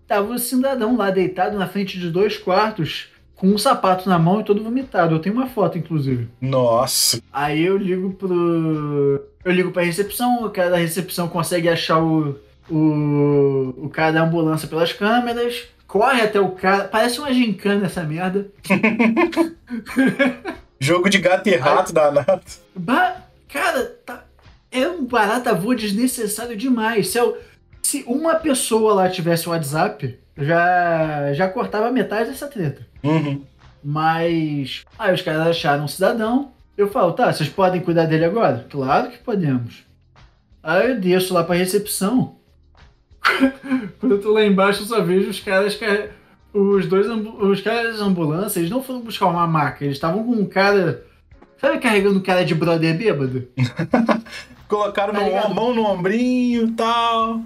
Tava 0.07 0.33
o 0.33 0.39
cidadão 0.39 0.97
lá 0.97 1.11
deitado 1.11 1.59
na 1.59 1.69
frente 1.69 1.99
de 1.99 2.11
dois 2.11 2.39
quartos, 2.39 3.09
com 3.35 3.49
um 3.49 3.59
sapato 3.59 4.09
na 4.09 4.19
mão 4.19 4.41
e 4.41 4.45
todo 4.45 4.65
vomitado. 4.65 5.15
Eu 5.15 5.19
tenho 5.19 5.35
uma 5.35 5.47
foto, 5.47 5.77
inclusive. 5.77 6.29
Nossa. 6.41 7.21
Aí 7.31 7.63
eu 7.63 7.77
ligo 7.77 8.15
pro. 8.15 9.23
Eu 9.45 9.53
ligo 9.53 9.71
pra 9.71 9.83
recepção, 9.83 10.45
o 10.45 10.51
cara 10.51 10.71
da 10.71 10.77
recepção 10.79 11.29
consegue 11.29 11.69
achar 11.69 12.03
o, 12.03 12.39
o, 12.71 13.75
o 13.77 13.91
cara 13.91 14.13
da 14.13 14.23
ambulância 14.23 14.67
pelas 14.67 14.93
câmeras. 14.93 15.69
Corre 15.87 16.23
até 16.23 16.41
o 16.41 16.53
cara. 16.53 16.85
Parece 16.85 17.19
uma 17.19 17.33
gincana 17.33 17.87
essa 17.87 18.03
merda. 18.03 18.51
Jogo 20.81 21.09
de 21.09 21.19
gato 21.19 21.49
e 21.49 21.57
rato 21.57 21.93
danado. 21.93 22.43
Ba 22.75 23.25
cara, 23.49 23.85
tá... 24.05 24.25
é 24.71 24.87
um 24.87 25.05
barata 25.05 25.55
voa 25.55 25.75
desnecessário 25.75 26.57
demais. 26.57 27.09
Se, 27.09 27.19
eu... 27.19 27.39
Se 27.83 28.05
uma 28.07 28.35
pessoa 28.37 28.95
lá 28.95 29.09
tivesse 29.09 29.49
o 29.49 29.53
WhatsApp, 29.53 30.19
já, 30.37 31.33
já 31.33 31.49
cortava 31.49 31.91
metade 31.91 32.31
dessa 32.31 32.47
treta. 32.47 32.87
Uhum. 33.03 33.43
Mas. 33.83 34.85
Aí 34.99 35.15
os 35.15 35.23
caras 35.23 35.47
acharam 35.47 35.85
um 35.85 35.89
cidadão. 35.89 36.53
Eu 36.77 36.89
falo, 36.89 37.13
tá, 37.13 37.33
vocês 37.33 37.49
podem 37.49 37.81
cuidar 37.81 38.05
dele 38.05 38.25
agora? 38.25 38.67
Claro 38.71 39.11
que 39.11 39.19
podemos. 39.19 39.85
Aí 40.63 40.91
eu 40.91 41.01
desço 41.01 41.35
lá 41.35 41.43
pra 41.43 41.57
recepção. 41.57 42.37
Quando 43.99 44.13
eu 44.13 44.21
tô 44.21 44.33
lá 44.33 44.45
embaixo, 44.45 44.83
eu 44.83 44.87
só 44.87 45.03
vejo 45.03 45.31
os 45.31 45.41
caras 45.41 45.75
os 46.53 46.87
dois 46.87 47.07
os 47.07 47.61
caras 47.61 47.99
da 47.99 48.05
ambulância, 48.05 48.59
eles 48.59 48.71
não 48.71 48.83
foram 48.83 49.01
buscar 49.01 49.27
uma 49.27 49.47
maca, 49.47 49.85
eles 49.85 49.97
estavam 49.97 50.25
com 50.25 50.33
um 50.33 50.47
cara. 50.47 51.05
Sabe 51.61 51.79
carregando 51.79 52.19
um 52.19 52.23
cara 52.23 52.45
de 52.45 52.55
brother 52.55 52.97
bêbado? 52.97 53.49
Colocaram 54.69 55.15
tá 55.15 55.49
no, 55.49 55.55
mão 55.55 55.75
no 55.75 55.85
ombrinho 55.85 56.69
e 56.69 56.73
tal. 56.73 57.43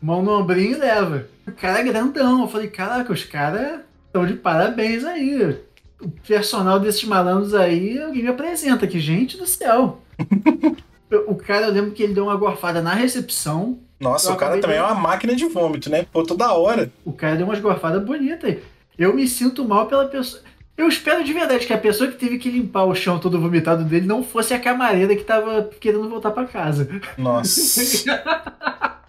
Mão 0.00 0.22
no 0.22 0.38
ombrinho 0.38 0.72
e 0.72 0.78
leva. 0.78 1.26
O 1.46 1.52
cara 1.52 1.80
é 1.80 1.82
grandão. 1.82 2.42
Eu 2.42 2.48
falei, 2.48 2.68
caraca, 2.68 3.12
os 3.12 3.24
caras 3.24 3.80
estão 4.06 4.24
de 4.24 4.34
parabéns 4.34 5.04
aí. 5.04 5.58
O 6.00 6.08
personal 6.08 6.78
desses 6.78 7.04
malandros 7.04 7.52
aí, 7.52 8.00
alguém 8.00 8.22
me 8.22 8.28
apresenta 8.28 8.84
aqui, 8.84 9.00
gente 9.00 9.36
do 9.36 9.46
céu. 9.46 10.00
o 11.26 11.34
cara, 11.34 11.66
eu 11.66 11.72
lembro 11.72 11.90
que 11.90 12.02
ele 12.02 12.14
deu 12.14 12.24
uma 12.24 12.36
gorfada 12.36 12.80
na 12.80 12.94
recepção. 12.94 13.80
Nossa, 13.98 14.32
o 14.32 14.36
cara 14.36 14.60
também 14.60 14.76
de... 14.76 14.82
é 14.82 14.86
uma 14.86 14.94
máquina 14.94 15.34
de 15.34 15.46
vômito, 15.46 15.90
né? 15.90 16.06
Pô, 16.12 16.22
toda 16.22 16.52
hora. 16.52 16.90
O 17.04 17.12
cara 17.12 17.36
deu 17.36 17.46
umas 17.46 17.60
gorfadas 17.60 18.04
bonitas. 18.04 18.58
Eu 18.98 19.14
me 19.14 19.26
sinto 19.26 19.64
mal 19.64 19.86
pela 19.86 20.06
pessoa. 20.06 20.42
Eu 20.76 20.88
espero 20.88 21.24
de 21.24 21.32
verdade 21.32 21.66
que 21.66 21.72
a 21.72 21.78
pessoa 21.78 22.10
que 22.10 22.18
teve 22.18 22.36
que 22.38 22.50
limpar 22.50 22.84
o 22.84 22.94
chão 22.94 23.18
todo 23.18 23.40
vomitado 23.40 23.82
dele 23.84 24.06
não 24.06 24.22
fosse 24.22 24.52
a 24.52 24.60
camareira 24.60 25.16
que 25.16 25.24
tava 25.24 25.70
querendo 25.80 26.08
voltar 26.08 26.30
para 26.32 26.46
casa. 26.46 26.88
Nossa. 27.16 28.04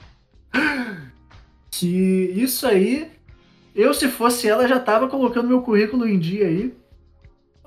que 1.69 2.31
isso 2.35 2.65
aí, 2.65 3.11
eu 3.75 3.93
se 3.93 4.07
fosse 4.07 4.47
ela 4.47 4.67
já 4.67 4.79
tava 4.79 5.09
colocando 5.09 5.49
meu 5.49 5.61
currículo 5.61 6.07
em 6.07 6.17
dia 6.17 6.47
aí. 6.47 6.73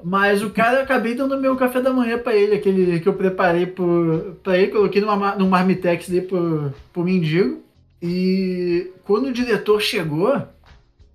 Mas 0.02 0.42
o 0.42 0.50
cara, 0.50 0.78
eu 0.78 0.83
acabei 0.83 1.14
dando 1.14 1.38
meu 1.38 1.57
café 1.57 1.80
da 1.80 1.92
manhã 1.92 2.19
pra 2.19 2.35
ele, 2.35 2.54
aquele 2.54 3.00
que 3.00 3.09
eu 3.09 3.14
preparei 3.14 3.66
pro, 3.66 4.37
pra 4.42 4.57
ele, 4.57 4.73
coloquei 4.73 5.00
numa, 5.00 5.35
num 5.37 5.49
marmitex 5.49 6.09
dele 6.09 6.26
pro, 6.26 6.75
pro 6.92 7.04
mendigo. 7.04 7.62
E 8.02 8.90
quando 9.04 9.26
o 9.26 9.33
diretor 9.33 9.80
chegou, 9.80 10.42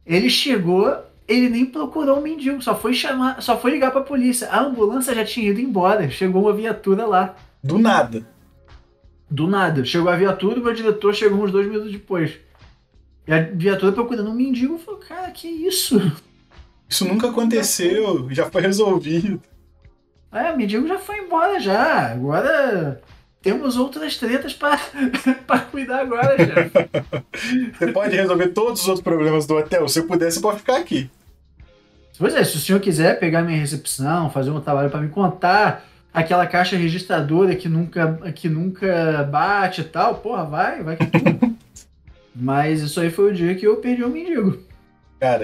ele 0.05 0.29
chegou, 0.29 0.95
ele 1.27 1.49
nem 1.49 1.65
procurou 1.65 2.19
o 2.19 2.21
mendigo, 2.21 2.61
só 2.61 2.75
foi 2.77 2.93
chamar, 2.93 3.41
só 3.41 3.57
foi 3.57 3.71
ligar 3.71 3.91
pra 3.91 4.01
polícia. 4.01 4.49
A 4.49 4.61
ambulância 4.61 5.15
já 5.15 5.25
tinha 5.25 5.49
ido 5.49 5.59
embora, 5.59 6.09
chegou 6.09 6.43
uma 6.43 6.53
viatura 6.53 7.05
lá. 7.05 7.35
Do 7.63 7.79
nada. 7.79 8.27
Do 9.29 9.47
nada. 9.47 9.83
Chegou 9.83 10.09
a 10.09 10.15
viatura 10.15 10.57
e 10.57 10.61
o 10.61 10.63
meu 10.63 10.73
diretor 10.73 11.15
chegou 11.15 11.43
uns 11.43 11.51
dois 11.51 11.67
minutos 11.67 11.91
depois. 11.91 12.33
E 13.27 13.33
a 13.33 13.41
viatura 13.41 13.91
procurando 13.91 14.29
um 14.29 14.35
mendigo 14.35 14.77
falou, 14.77 14.99
cara, 14.99 15.31
que 15.31 15.47
isso? 15.47 15.99
Isso 16.87 17.05
nunca 17.05 17.29
aconteceu, 17.29 18.27
já 18.31 18.49
foi 18.49 18.61
resolvido. 18.61 19.41
É, 20.31 20.51
o 20.51 20.57
mendigo 20.57 20.87
já 20.87 20.99
foi 20.99 21.19
embora 21.19 21.59
já. 21.59 22.11
Agora 22.11 23.01
temos 23.41 23.77
outras 23.77 24.17
tretas 24.17 24.53
pra 24.53 24.77
cuidar 25.71 26.01
agora, 26.01 26.35
chefe. 26.37 26.71
Você 27.77 27.91
pode 27.91 28.15
resolver 28.15 28.49
todos 28.49 28.81
os 28.81 28.87
outros 28.87 29.03
problemas 29.03 29.45
do 29.45 29.55
hotel. 29.55 29.87
Se 29.87 30.01
puder, 30.01 30.31
você 30.31 30.39
pode 30.39 30.59
ficar 30.59 30.77
aqui. 30.77 31.09
Pois 32.17 32.33
é, 32.33 32.43
se 32.43 32.55
o 32.55 32.59
senhor 32.59 32.79
quiser 32.79 33.19
pegar 33.19 33.43
minha 33.43 33.59
recepção, 33.59 34.29
fazer 34.29 34.49
um 34.49 34.61
trabalho 34.61 34.89
pra 34.89 35.01
me 35.01 35.09
contar 35.09 35.85
aquela 36.13 36.47
caixa 36.47 36.77
registradora 36.77 37.55
que 37.55 37.67
nunca, 37.67 38.31
que 38.33 38.47
nunca 38.47 39.23
bate 39.23 39.81
e 39.81 39.83
tal, 39.83 40.15
porra, 40.15 40.45
vai, 40.45 40.81
vai 40.81 40.95
que 40.95 41.05
tudo. 41.05 41.55
Mas 42.33 42.81
isso 42.81 42.99
aí 42.99 43.09
foi 43.09 43.31
o 43.31 43.33
dia 43.33 43.55
que 43.55 43.65
eu 43.67 43.77
perdi 43.77 44.03
o 44.03 44.09
mendigo. 44.09 44.59
Cara, 45.19 45.43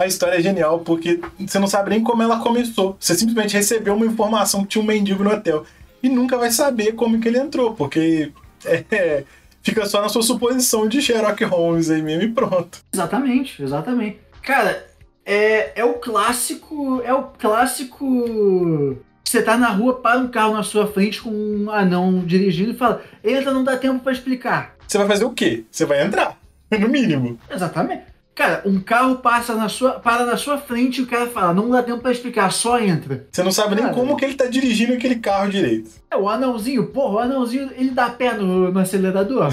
a 0.00 0.06
história 0.06 0.38
é 0.38 0.42
genial 0.42 0.78
porque 0.80 1.20
você 1.38 1.58
não 1.58 1.66
sabe 1.66 1.90
nem 1.90 2.02
como 2.02 2.22
ela 2.22 2.40
começou. 2.40 2.96
Você 2.98 3.14
simplesmente 3.14 3.54
recebeu 3.54 3.94
uma 3.94 4.06
informação 4.06 4.62
que 4.62 4.68
tinha 4.68 4.82
um 4.82 4.86
mendigo 4.86 5.22
no 5.22 5.30
hotel 5.30 5.64
e 6.02 6.08
nunca 6.08 6.38
vai 6.38 6.50
saber 6.50 6.92
como 6.92 7.20
que 7.20 7.28
ele 7.28 7.38
entrou, 7.38 7.74
porque 7.74 8.32
é, 8.64 9.24
fica 9.62 9.84
só 9.84 10.00
na 10.00 10.08
sua 10.08 10.22
suposição 10.22 10.88
de 10.88 11.02
Sherlock 11.02 11.44
Holmes 11.44 11.90
aí 11.90 12.00
mesmo 12.00 12.22
e 12.22 12.32
pronto. 12.32 12.78
Exatamente, 12.92 13.62
exatamente. 13.62 14.18
Cara, 14.42 14.86
é, 15.24 15.78
é 15.78 15.84
o 15.84 15.94
clássico. 15.94 17.02
É 17.04 17.12
o 17.12 17.24
clássico. 17.24 18.96
Você 19.22 19.42
tá 19.42 19.56
na 19.58 19.68
rua, 19.68 20.00
para 20.00 20.18
um 20.18 20.28
carro 20.28 20.54
na 20.54 20.62
sua 20.62 20.86
frente 20.86 21.20
com 21.20 21.30
um 21.30 21.70
anão 21.70 22.20
dirigindo 22.20 22.70
e 22.70 22.76
fala: 22.76 23.02
Entra, 23.22 23.52
não 23.52 23.62
dá 23.62 23.76
tempo 23.76 24.00
pra 24.00 24.12
explicar. 24.12 24.76
Você 24.88 24.96
vai 24.96 25.06
fazer 25.06 25.24
o 25.24 25.30
quê? 25.30 25.64
Você 25.70 25.84
vai 25.84 26.02
entrar, 26.02 26.38
no 26.72 26.88
mínimo. 26.88 27.38
Exatamente. 27.50 28.09
Cara, 28.34 28.62
um 28.64 28.80
carro 28.80 29.16
passa 29.16 29.54
na 29.54 29.68
sua, 29.68 30.00
para 30.00 30.24
na 30.24 30.36
sua 30.36 30.56
frente 30.56 31.00
e 31.00 31.02
o 31.02 31.06
cara 31.06 31.26
fala: 31.26 31.52
Não 31.52 31.68
dá 31.68 31.82
tempo 31.82 32.00
pra 32.00 32.12
explicar, 32.12 32.50
só 32.52 32.80
entra. 32.80 33.26
Você 33.30 33.42
não 33.42 33.52
sabe 33.52 33.74
nem 33.74 33.84
Cara. 33.84 33.94
como 33.94 34.16
que 34.16 34.24
ele 34.24 34.34
tá 34.34 34.46
dirigindo 34.46 34.94
aquele 34.94 35.16
carro 35.16 35.50
direito. 35.50 35.90
É, 36.10 36.16
o 36.16 36.28
anãozinho, 36.28 36.86
porra, 36.86 37.14
o 37.14 37.18
anãozinho, 37.18 37.70
ele 37.76 37.90
dá 37.90 38.08
pé 38.08 38.34
no, 38.34 38.72
no 38.72 38.80
acelerador. 38.80 39.52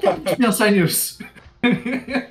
Tem 0.00 0.14
que 0.20 0.36
pensar 0.36 0.70
nisso. 0.70 1.18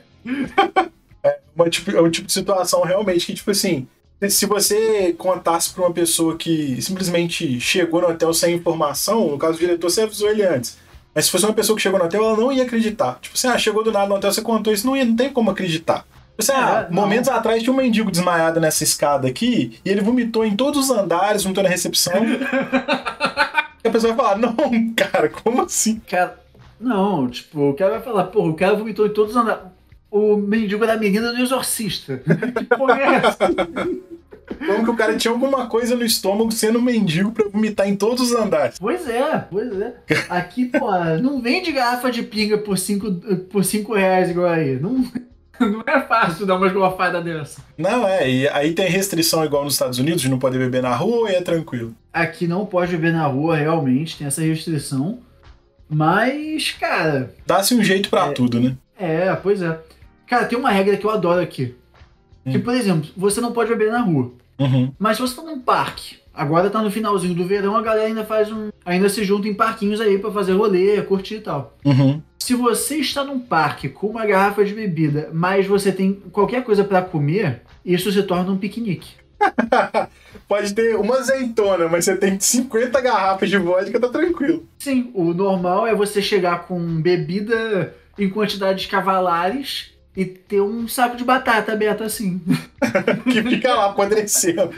Uma, 1.55 1.69
tipo, 1.69 1.91
é 1.91 2.01
um 2.01 2.09
tipo 2.09 2.27
de 2.27 2.33
situação 2.33 2.81
realmente 2.83 3.25
que, 3.25 3.33
tipo 3.33 3.51
assim, 3.51 3.87
se 4.29 4.45
você 4.45 5.13
contasse 5.17 5.73
pra 5.73 5.83
uma 5.83 5.93
pessoa 5.93 6.37
que 6.37 6.81
simplesmente 6.81 7.59
chegou 7.59 8.01
no 8.01 8.07
hotel 8.07 8.33
sem 8.33 8.55
informação, 8.55 9.29
no 9.29 9.37
caso 9.37 9.53
do 9.53 9.59
diretor, 9.59 9.89
você 9.89 10.01
avisou 10.01 10.29
ele 10.29 10.43
antes. 10.43 10.77
Mas 11.19 11.25
se 11.25 11.31
fosse 11.31 11.43
uma 11.43 11.51
pessoa 11.51 11.75
que 11.75 11.81
chegou 11.81 11.99
no 11.99 12.05
hotel, 12.05 12.23
ela 12.23 12.37
não 12.37 12.49
ia 12.49 12.63
acreditar. 12.63 13.19
Tipo 13.19 13.35
assim, 13.35 13.49
ah, 13.49 13.57
chegou 13.57 13.83
do 13.83 13.91
nada 13.91 14.07
no 14.07 14.15
hotel, 14.15 14.31
você 14.31 14.41
contou 14.41 14.71
isso, 14.71 14.87
não, 14.87 14.95
ia, 14.95 15.03
não 15.03 15.17
tem 15.17 15.29
como 15.29 15.51
acreditar. 15.51 16.05
Tipo 16.37 16.39
assim, 16.39 16.53
ah, 16.53 16.87
É, 16.87 16.93
não. 16.95 17.01
momentos 17.01 17.29
atrás 17.29 17.61
tinha 17.61 17.73
um 17.73 17.75
mendigo 17.75 18.09
desmaiado 18.09 18.57
nessa 18.61 18.85
escada 18.85 19.27
aqui, 19.27 19.77
e 19.83 19.89
ele 19.89 19.99
vomitou 19.99 20.45
em 20.45 20.55
todos 20.55 20.89
os 20.89 20.97
andares, 20.97 21.43
vomitou 21.43 21.61
na 21.61 21.69
recepção. 21.69 22.13
e 23.83 23.87
a 23.89 23.91
pessoa 23.91 24.13
vai 24.13 24.25
falar, 24.25 24.37
não, 24.37 24.55
cara, 24.95 25.27
como 25.27 25.63
assim? 25.63 26.01
Cara, 26.09 26.39
não, 26.79 27.27
tipo, 27.29 27.71
o 27.71 27.73
cara 27.73 27.91
vai 27.95 28.01
falar, 28.01 28.23
porra, 28.27 28.47
o 28.51 28.55
cara 28.55 28.75
vomitou 28.77 29.05
em 29.05 29.09
todos 29.09 29.35
os 29.35 29.41
andares. 29.41 29.63
O 30.09 30.37
mendigo 30.37 30.87
da 30.87 30.95
menina 30.95 31.33
do 31.33 31.41
exorcista. 31.41 32.23
Que 32.57 32.63
porra 32.63 32.97
é 32.97 33.15
essa? 33.15 33.49
Como 34.57 34.83
que 34.83 34.91
o 34.91 34.95
cara 34.95 35.15
tinha 35.17 35.31
alguma 35.31 35.67
coisa 35.67 35.95
no 35.95 36.03
estômago 36.03 36.51
sendo 36.51 36.81
mendigo 36.81 37.31
pra 37.31 37.47
vomitar 37.47 37.87
em 37.87 37.95
todos 37.95 38.31
os 38.31 38.35
andares? 38.35 38.77
Pois 38.79 39.07
é, 39.07 39.37
pois 39.49 39.79
é. 39.79 39.93
Aqui, 40.29 40.65
pô, 40.65 40.91
não 41.21 41.41
vende 41.41 41.71
garrafa 41.71 42.11
de 42.11 42.23
pinga 42.23 42.57
por 42.57 42.77
5 42.77 43.11
por 43.51 43.63
cinco 43.63 43.93
reais 43.93 44.29
igual 44.29 44.47
aí. 44.47 44.79
Não, 44.79 45.05
não 45.59 45.83
é 45.85 46.01
fácil 46.01 46.45
dar 46.45 46.55
uma 46.55 46.69
golfada 46.69 47.21
dessa. 47.21 47.61
Não, 47.77 48.07
é, 48.07 48.29
e 48.29 48.47
aí 48.49 48.73
tem 48.73 48.89
restrição 48.89 49.43
igual 49.45 49.63
nos 49.63 49.73
Estados 49.73 49.99
Unidos 49.99 50.21
de 50.21 50.29
não 50.29 50.39
poder 50.39 50.57
beber 50.57 50.81
na 50.81 50.95
rua 50.95 51.31
e 51.31 51.35
é 51.35 51.41
tranquilo. 51.41 51.93
Aqui 52.11 52.47
não 52.47 52.65
pode 52.65 52.91
beber 52.91 53.13
na 53.13 53.25
rua, 53.27 53.55
realmente, 53.55 54.17
tem 54.17 54.27
essa 54.27 54.41
restrição. 54.41 55.19
Mas, 55.89 56.71
cara, 56.79 57.33
Dá-se 57.47 57.73
um 57.73 57.83
jeito 57.83 58.09
pra 58.09 58.31
tudo, 58.31 58.59
né? 58.59 58.75
é, 58.97 59.33
pois 59.35 59.61
é. 59.61 59.79
Cara, 60.27 60.45
tem 60.45 60.57
uma 60.59 60.69
regra 60.69 60.95
que 60.95 61.05
eu 61.05 61.09
adoro 61.09 61.41
aqui. 61.41 61.75
Que, 62.45 62.59
por 62.59 62.73
exemplo, 62.73 63.09
você 63.15 63.41
não 63.41 63.51
pode 63.51 63.69
beber 63.69 63.91
na 63.91 64.01
rua. 64.01 64.31
Uhum. 64.59 64.91
Mas 64.99 65.17
se 65.17 65.21
você 65.21 65.35
tá 65.35 65.41
num 65.41 65.59
parque, 65.59 66.17
agora 66.33 66.69
tá 66.69 66.81
no 66.81 66.91
finalzinho 66.91 67.33
do 67.33 67.45
verão, 67.45 67.75
a 67.77 67.81
galera 67.81 68.07
ainda 68.07 68.25
faz 68.25 68.51
um. 68.51 68.69
ainda 68.85 69.09
se 69.09 69.23
junta 69.23 69.47
em 69.47 69.53
parquinhos 69.53 70.01
aí 70.01 70.17
pra 70.17 70.31
fazer 70.31 70.53
rolê, 70.53 71.01
curtir 71.01 71.35
e 71.35 71.41
tal. 71.41 71.77
Uhum. 71.85 72.21
Se 72.37 72.55
você 72.55 72.97
está 72.97 73.23
num 73.23 73.39
parque 73.39 73.89
com 73.89 74.07
uma 74.07 74.25
garrafa 74.25 74.63
de 74.63 74.73
bebida, 74.73 75.29
mas 75.33 75.67
você 75.67 75.91
tem 75.91 76.13
qualquer 76.31 76.63
coisa 76.63 76.83
pra 76.83 77.01
comer, 77.01 77.61
isso 77.85 78.11
se 78.11 78.23
torna 78.23 78.51
um 78.51 78.57
piquenique. 78.57 79.11
Pode 80.47 80.73
ter 80.73 80.95
uma 80.95 81.17
azeitona, 81.17 81.87
mas 81.87 82.05
você 82.05 82.17
tem 82.17 82.39
50 82.39 82.99
garrafas 83.01 83.49
de 83.49 83.57
vodka, 83.57 83.99
tá 83.99 84.09
tranquilo. 84.09 84.67
Sim, 84.79 85.11
o 85.13 85.33
normal 85.33 85.85
é 85.85 85.93
você 85.93 86.21
chegar 86.21 86.63
com 86.63 87.01
bebida 87.01 87.95
em 88.17 88.29
quantidades 88.29 88.85
cavalares 88.87 89.91
e 90.19 90.25
ter 90.25 90.59
um 90.61 90.85
saco 90.87 91.15
de 91.15 91.23
batata 91.23 91.71
aberto 91.71 92.03
assim. 92.03 92.41
Que 93.31 93.41
fica 93.43 93.73
lá 93.73 93.85
apodrecendo. 93.91 94.69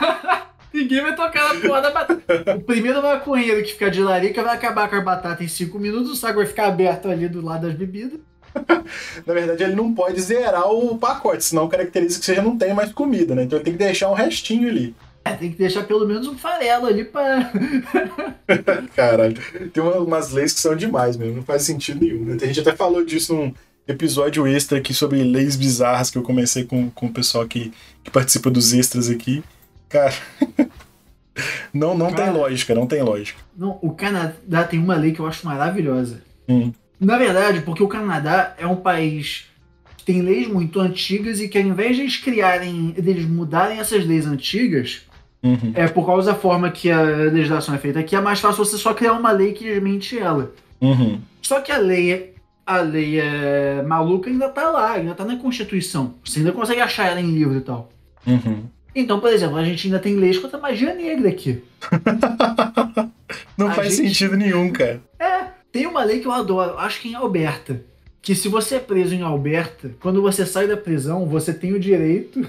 Ninguém 0.72 1.00
vai 1.00 1.16
tocar 1.16 1.54
na 1.54 1.60
porra 1.60 1.80
da 1.80 1.90
batata. 1.90 2.56
O 2.56 2.60
primeiro 2.60 3.02
maconheiro 3.02 3.62
que 3.62 3.72
ficar 3.72 3.88
de 3.88 4.02
larica 4.02 4.42
vai 4.42 4.54
acabar 4.54 4.88
com 4.90 4.96
a 4.96 5.00
batata 5.00 5.42
em 5.42 5.48
5 5.48 5.78
minutos, 5.78 6.10
o 6.10 6.16
saco 6.16 6.36
vai 6.38 6.46
ficar 6.46 6.66
aberto 6.66 7.08
ali 7.08 7.28
do 7.28 7.42
lado 7.42 7.66
das 7.66 7.74
bebidas. 7.76 8.20
Na 9.26 9.32
verdade, 9.34 9.62
ele 9.62 9.74
não 9.74 9.94
pode 9.94 10.20
zerar 10.20 10.70
o 10.70 10.98
pacote, 10.98 11.44
senão 11.44 11.68
caracteriza 11.68 12.18
que 12.18 12.24
você 12.26 12.34
já 12.34 12.42
não 12.42 12.56
tem 12.58 12.74
mais 12.74 12.92
comida, 12.92 13.34
né? 13.34 13.44
Então 13.44 13.56
ele 13.58 13.64
tem 13.64 13.72
que 13.74 13.78
deixar 13.78 14.10
um 14.10 14.14
restinho 14.14 14.68
ali. 14.68 14.94
É, 15.24 15.32
tem 15.32 15.50
que 15.50 15.58
deixar 15.58 15.84
pelo 15.84 16.06
menos 16.06 16.26
um 16.28 16.36
farelo 16.38 16.86
ali 16.86 17.04
pra. 17.04 17.50
Caralho. 18.94 19.36
Tem 19.72 19.82
uma- 19.82 19.96
umas 19.98 20.30
leis 20.32 20.52
que 20.52 20.60
são 20.60 20.76
demais 20.76 21.16
mesmo, 21.16 21.36
não 21.36 21.42
faz 21.42 21.62
sentido 21.62 22.04
nenhum. 22.04 22.24
Né? 22.24 22.36
A 22.40 22.46
gente 22.46 22.60
até 22.60 22.72
falou 22.74 23.04
disso 23.04 23.34
num 23.34 23.52
episódio 23.86 24.46
extra 24.46 24.78
aqui 24.78 24.92
sobre 24.92 25.22
leis 25.22 25.56
bizarras 25.56 26.10
que 26.10 26.18
eu 26.18 26.22
comecei 26.22 26.64
com, 26.64 26.90
com 26.90 27.06
o 27.06 27.12
pessoal 27.12 27.46
que, 27.46 27.72
que 28.02 28.10
participa 28.10 28.50
dos 28.50 28.72
extras 28.72 29.08
aqui. 29.08 29.42
Cara. 29.88 30.14
Não, 31.72 31.96
não 31.96 32.06
tem 32.06 32.24
Cara. 32.24 32.32
lógica, 32.32 32.74
não 32.74 32.86
tem 32.86 33.02
lógica. 33.02 33.38
Não, 33.54 33.78
o 33.82 33.90
Canadá 33.90 34.64
tem 34.64 34.78
uma 34.78 34.96
lei 34.96 35.12
que 35.12 35.20
eu 35.20 35.26
acho 35.26 35.46
maravilhosa. 35.46 36.22
Hum. 36.48 36.72
Na 36.98 37.18
verdade, 37.18 37.60
porque 37.60 37.82
o 37.82 37.88
Canadá 37.88 38.54
é 38.58 38.66
um 38.66 38.76
país 38.76 39.44
que 39.98 40.04
tem 40.04 40.22
leis 40.22 40.48
muito 40.48 40.80
antigas 40.80 41.38
e 41.38 41.46
que 41.46 41.58
ao 41.58 41.64
invés 41.64 41.94
de 41.96 42.02
eles 42.02 42.16
criarem, 42.16 42.92
deles 42.92 43.26
mudarem 43.26 43.78
essas 43.78 44.06
leis 44.06 44.26
antigas, 44.26 45.02
Uhum. 45.42 45.72
é 45.74 45.86
por 45.86 46.06
causa 46.06 46.32
da 46.32 46.38
forma 46.38 46.70
que 46.70 46.90
a 46.90 47.02
legislação 47.02 47.74
é 47.74 47.78
feita 47.78 48.00
aqui, 48.00 48.16
é 48.16 48.20
mais 48.20 48.40
fácil 48.40 48.64
você 48.64 48.78
só 48.78 48.94
criar 48.94 49.12
uma 49.12 49.30
lei 49.30 49.52
que 49.52 49.64
desmente 49.64 50.18
ela. 50.18 50.52
Uhum. 50.80 51.20
Só 51.42 51.60
que 51.60 51.70
a 51.70 51.76
lei, 51.78 52.34
a 52.66 52.78
lei 52.80 53.20
é 53.20 53.80
maluca 53.86 54.28
ainda 54.28 54.48
tá 54.48 54.68
lá, 54.70 54.92
ainda 54.94 55.14
tá 55.14 55.24
na 55.24 55.36
Constituição. 55.36 56.14
Você 56.24 56.40
ainda 56.40 56.50
consegue 56.52 56.80
achar 56.80 57.06
ela 57.06 57.20
em 57.20 57.30
livro 57.30 57.56
e 57.56 57.60
tal. 57.60 57.88
Uhum. 58.26 58.64
Então, 58.94 59.20
por 59.20 59.30
exemplo, 59.32 59.56
a 59.56 59.64
gente 59.64 59.86
ainda 59.86 59.98
tem 60.00 60.16
leis 60.16 60.38
contra 60.38 60.58
a 60.58 60.60
magia 60.60 60.92
negra 60.94 61.28
aqui. 61.28 61.62
Não 63.56 63.68
A 63.68 63.72
faz 63.72 63.94
gente- 63.96 64.08
sentido 64.08 64.36
nenhum, 64.36 64.70
cara. 64.70 65.00
É, 65.18 65.44
tem 65.72 65.86
uma 65.86 66.02
lei 66.04 66.20
que 66.20 66.26
eu 66.26 66.32
adoro, 66.32 66.78
acho 66.78 67.00
que 67.00 67.08
em 67.08 67.14
Alberta. 67.14 67.82
Que 68.20 68.34
se 68.34 68.48
você 68.48 68.76
é 68.76 68.80
preso 68.80 69.14
em 69.14 69.22
Alberta, 69.22 69.90
quando 70.00 70.20
você 70.20 70.44
sai 70.44 70.66
da 70.66 70.76
prisão, 70.76 71.26
você 71.26 71.54
tem 71.54 71.72
o 71.72 71.78
direito. 71.80 72.44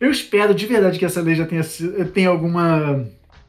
Eu 0.00 0.10
espero 0.10 0.54
de 0.54 0.64
verdade 0.66 0.98
que 0.98 1.04
essa 1.04 1.20
lei 1.20 1.34
já 1.34 1.44
tenha, 1.46 1.62
tenha 2.12 2.28
alguma, 2.30 3.04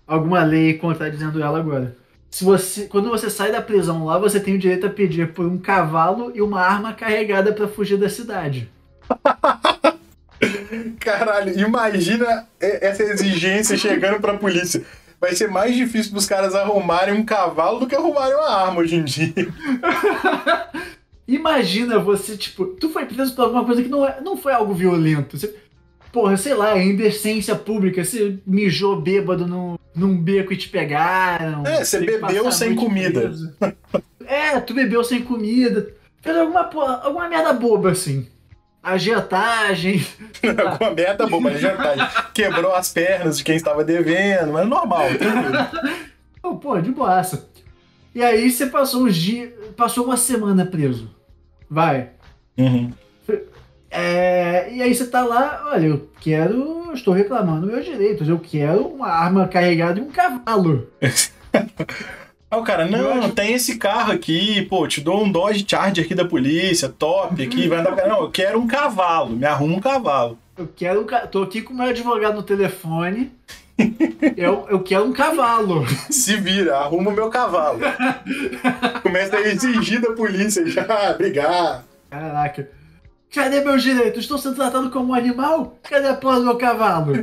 alguma 0.05 0.43
lei 0.43 0.73
contradizendo 0.73 1.41
ela 1.41 1.57
agora. 1.59 1.95
Se 2.35 2.43
você, 2.43 2.83
quando 2.87 3.09
você 3.09 3.29
sai 3.29 3.49
da 3.49 3.61
prisão 3.61 4.03
lá, 4.03 4.19
você 4.19 4.41
tem 4.41 4.55
o 4.55 4.59
direito 4.59 4.85
a 4.85 4.89
pedir 4.89 5.31
por 5.31 5.45
um 5.45 5.57
cavalo 5.57 6.33
e 6.35 6.41
uma 6.41 6.59
arma 6.59 6.91
carregada 6.91 7.53
pra 7.53 7.65
fugir 7.65 7.95
da 7.97 8.09
cidade. 8.09 8.69
Caralho, 10.99 11.57
imagina 11.57 12.45
essa 12.59 13.03
exigência 13.03 13.77
chegando 13.77 14.19
pra 14.19 14.33
polícia. 14.33 14.83
Vai 15.17 15.33
ser 15.33 15.49
mais 15.49 15.77
difícil 15.77 16.11
dos 16.11 16.25
caras 16.25 16.53
arrumarem 16.53 17.13
um 17.13 17.23
cavalo 17.23 17.79
do 17.79 17.87
que 17.87 17.95
arrumarem 17.95 18.35
uma 18.35 18.49
arma 18.49 18.81
hoje 18.81 18.97
em 18.97 19.05
dia. 19.05 19.33
Imagina 21.25 21.99
você, 21.99 22.35
tipo, 22.35 22.65
tu 22.65 22.89
foi 22.89 23.05
preso 23.05 23.33
por 23.33 23.43
alguma 23.43 23.63
coisa 23.63 23.81
que 23.81 23.87
não, 23.87 24.05
é, 24.05 24.19
não 24.19 24.35
foi 24.35 24.51
algo 24.51 24.73
violento. 24.73 25.39
Você- 25.39 25.55
porra, 26.15 26.37
sei 26.37 26.53
lá, 26.53 26.77
é 26.77 26.85
indecência 26.85 27.53
pública. 27.55 28.05
Você 28.05 28.39
mijou 28.47 29.01
bêbado 29.01 29.45
num, 29.45 29.77
num 29.93 30.17
beco 30.17 30.53
e 30.53 30.57
te 30.57 30.69
pegaram. 30.69 31.67
É, 31.67 31.83
você 31.83 31.99
bebeu 31.99 32.49
sem 32.53 32.73
comida. 32.73 33.33
É, 34.25 34.57
tu 34.61 34.73
bebeu 34.73 35.03
sem 35.03 35.21
comida. 35.21 35.89
Fez 36.21 36.37
alguma, 36.37 36.63
porra, 36.63 37.01
alguma 37.03 37.27
merda 37.27 37.51
boba, 37.51 37.91
assim. 37.91 38.25
Agiotagem. 38.81 40.05
Com 40.79 40.85
a 40.85 40.91
merda 40.91 41.27
boba, 41.27 41.49
né? 41.49 41.59
tá. 41.59 42.31
Quebrou 42.33 42.73
as 42.73 42.93
pernas 42.93 43.37
de 43.37 43.43
quem 43.43 43.57
estava 43.57 43.83
devendo, 43.83 44.53
mas 44.53 44.63
é 44.63 44.65
normal, 44.65 45.07
tranquilo. 45.19 46.59
Pô, 46.61 46.79
de 46.79 46.91
boaça. 46.91 47.49
E 48.13 48.23
aí 48.23 48.49
você 48.49 48.67
passou 48.67 49.03
uns 49.03 49.17
dias. 49.17 49.51
Passou 49.75 50.05
uma 50.05 50.15
semana 50.15 50.65
preso. 50.65 51.13
Vai. 51.69 52.11
Uhum. 52.57 52.93
É, 53.91 54.54
e 54.69 54.81
aí 54.81 54.93
você 54.93 55.05
tá 55.07 55.23
lá, 55.23 55.69
olha, 55.71 55.87
eu 55.87 56.09
quero. 56.19 56.83
eu 56.87 56.93
Estou 56.93 57.13
reclamando 57.13 57.67
meus 57.67 57.83
direitos. 57.85 58.27
Eu 58.29 58.39
quero 58.39 58.87
uma 58.87 59.07
arma 59.07 59.47
carregada 59.47 59.99
e 59.99 60.01
um 60.03 60.09
cavalo. 60.11 60.87
Aí 62.51 62.59
o 62.59 62.63
cara, 62.63 62.85
não, 62.85 63.11
acho- 63.23 63.31
tem 63.33 63.53
esse 63.53 63.77
carro 63.77 64.11
aqui, 64.13 64.61
pô, 64.69 64.87
te 64.87 65.01
dou 65.01 65.23
um 65.23 65.31
Dodge 65.31 65.65
Charger 65.67 66.05
aqui 66.05 66.13
da 66.13 66.23
polícia, 66.25 66.87
top 66.87 67.41
aqui, 67.43 67.67
vai 67.67 67.79
andar 67.79 67.93
pra 67.93 68.07
Não, 68.07 68.21
eu 68.21 68.29
quero 68.31 68.59
um 68.59 68.67
cavalo, 68.67 69.31
me 69.35 69.45
arruma 69.45 69.75
um 69.75 69.79
cavalo. 69.79 70.37
Eu 70.57 70.69
quero. 70.73 71.01
um 71.01 71.05
ca- 71.05 71.25
Tô 71.27 71.41
aqui 71.43 71.61
com 71.61 71.73
o 71.73 71.77
meu 71.77 71.87
advogado 71.87 72.35
no 72.35 72.43
telefone. 72.43 73.31
Eu, 74.37 74.65
eu 74.69 74.79
quero 74.81 75.03
um 75.03 75.11
cavalo. 75.11 75.85
Se 76.09 76.37
vira, 76.37 76.77
arruma 76.77 77.11
o 77.11 77.13
meu 77.13 77.29
cavalo. 77.29 77.79
Começa 79.03 79.35
a 79.35 79.41
exigir 79.41 79.99
da 79.99 80.13
polícia 80.13 80.65
já, 80.65 81.11
brigar. 81.17 81.83
Caraca. 82.09 82.69
Cadê 83.35 83.59
meus 83.59 83.83
direitos? 83.83 84.23
Estou 84.23 84.37
sendo 84.37 84.55
tratado 84.55 84.89
como 84.89 85.11
um 85.11 85.13
animal? 85.13 85.77
Cadê 85.83 86.07
a 86.07 86.13
porra 86.13 86.39
do 86.39 86.45
meu 86.45 86.55
cavalo? 86.55 87.13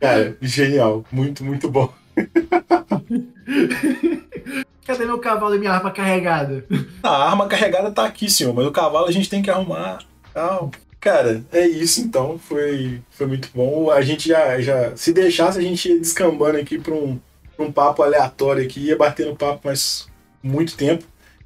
Cara, 0.00 0.34
genial, 0.40 1.04
muito, 1.12 1.44
muito 1.44 1.70
bom. 1.70 1.92
Cadê 4.86 5.04
meu 5.04 5.18
cavalo 5.18 5.54
e 5.54 5.58
minha 5.58 5.72
arma 5.72 5.90
carregada? 5.90 6.64
A 7.02 7.28
arma 7.28 7.46
carregada 7.46 7.90
tá 7.90 8.06
aqui, 8.06 8.30
senhor, 8.30 8.54
mas 8.54 8.66
o 8.66 8.72
cavalo 8.72 9.06
a 9.06 9.12
gente 9.12 9.28
tem 9.28 9.42
que 9.42 9.50
arrumar. 9.50 9.98
Tal. 10.32 10.70
Cara, 10.98 11.44
é 11.52 11.66
isso 11.66 12.00
então. 12.00 12.38
Foi, 12.38 13.02
foi 13.10 13.26
muito 13.26 13.50
bom. 13.54 13.90
A 13.90 14.00
gente 14.00 14.30
já, 14.30 14.58
já. 14.58 14.96
Se 14.96 15.12
deixasse, 15.12 15.58
a 15.58 15.62
gente 15.62 15.86
ia 15.86 15.98
descambando 15.98 16.56
aqui 16.56 16.78
pra 16.78 16.94
um, 16.94 17.20
pra 17.54 17.66
um 17.66 17.70
papo 17.70 18.02
aleatório 18.02 18.64
aqui, 18.64 18.86
ia 18.86 18.96
batendo 18.96 19.36
papo 19.36 19.66
mais 19.66 20.08
muito 20.42 20.78
tempo. 20.78 21.04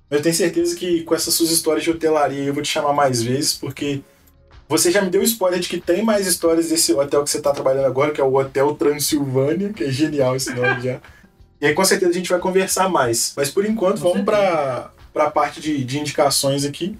Mas 0.09 0.19
eu 0.19 0.23
tenho 0.23 0.35
certeza 0.35 0.77
que 0.77 1.03
com 1.03 1.15
essas 1.15 1.35
suas 1.35 1.51
histórias 1.51 1.85
de 1.85 1.91
hotelaria 1.91 2.45
eu 2.45 2.55
vou 2.55 2.63
te 2.63 2.69
chamar 2.69 2.93
mais 2.93 3.23
vezes, 3.23 3.55
porque 3.55 4.01
você 4.69 4.91
já 4.91 5.01
me 5.01 5.11
deu 5.11 5.23
spoiler 5.23 5.61
de 5.61 5.69
que 5.69 5.81
tem 5.81 6.03
mais 6.03 6.27
histórias 6.27 6.69
desse 6.69 6.93
hotel 6.93 7.23
que 7.23 7.31
você 7.31 7.41
tá 7.41 7.53
trabalhando 7.53 7.87
agora, 7.87 8.13
que 8.13 8.21
é 8.21 8.25
o 8.25 8.35
Hotel 8.35 8.75
Transilvânia, 8.75 9.73
que 9.73 9.85
é 9.85 9.91
genial 9.91 10.35
esse 10.35 10.53
nome 10.53 10.81
já. 10.83 11.01
E 11.61 11.67
aí 11.67 11.75
com 11.75 11.85
certeza 11.85 12.11
a 12.11 12.15
gente 12.15 12.31
vai 12.31 12.39
conversar 12.39 12.89
mais. 12.89 13.33
Mas 13.37 13.51
por 13.51 13.65
enquanto, 13.65 14.01
Com 14.01 14.11
vamos 14.11 14.25
pra, 14.25 14.91
pra 15.13 15.31
parte 15.31 15.61
de, 15.61 15.85
de 15.85 15.99
indicações 15.99 16.65
aqui. 16.65 16.97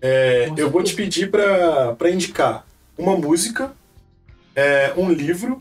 É, 0.00 0.50
eu 0.56 0.70
vou 0.70 0.82
te 0.82 0.94
pedir 0.94 1.30
pra 1.30 2.10
indicar 2.10 2.66
uma 2.96 3.16
música, 3.16 3.72
é, 4.54 4.92
um 4.96 5.10
livro, 5.10 5.60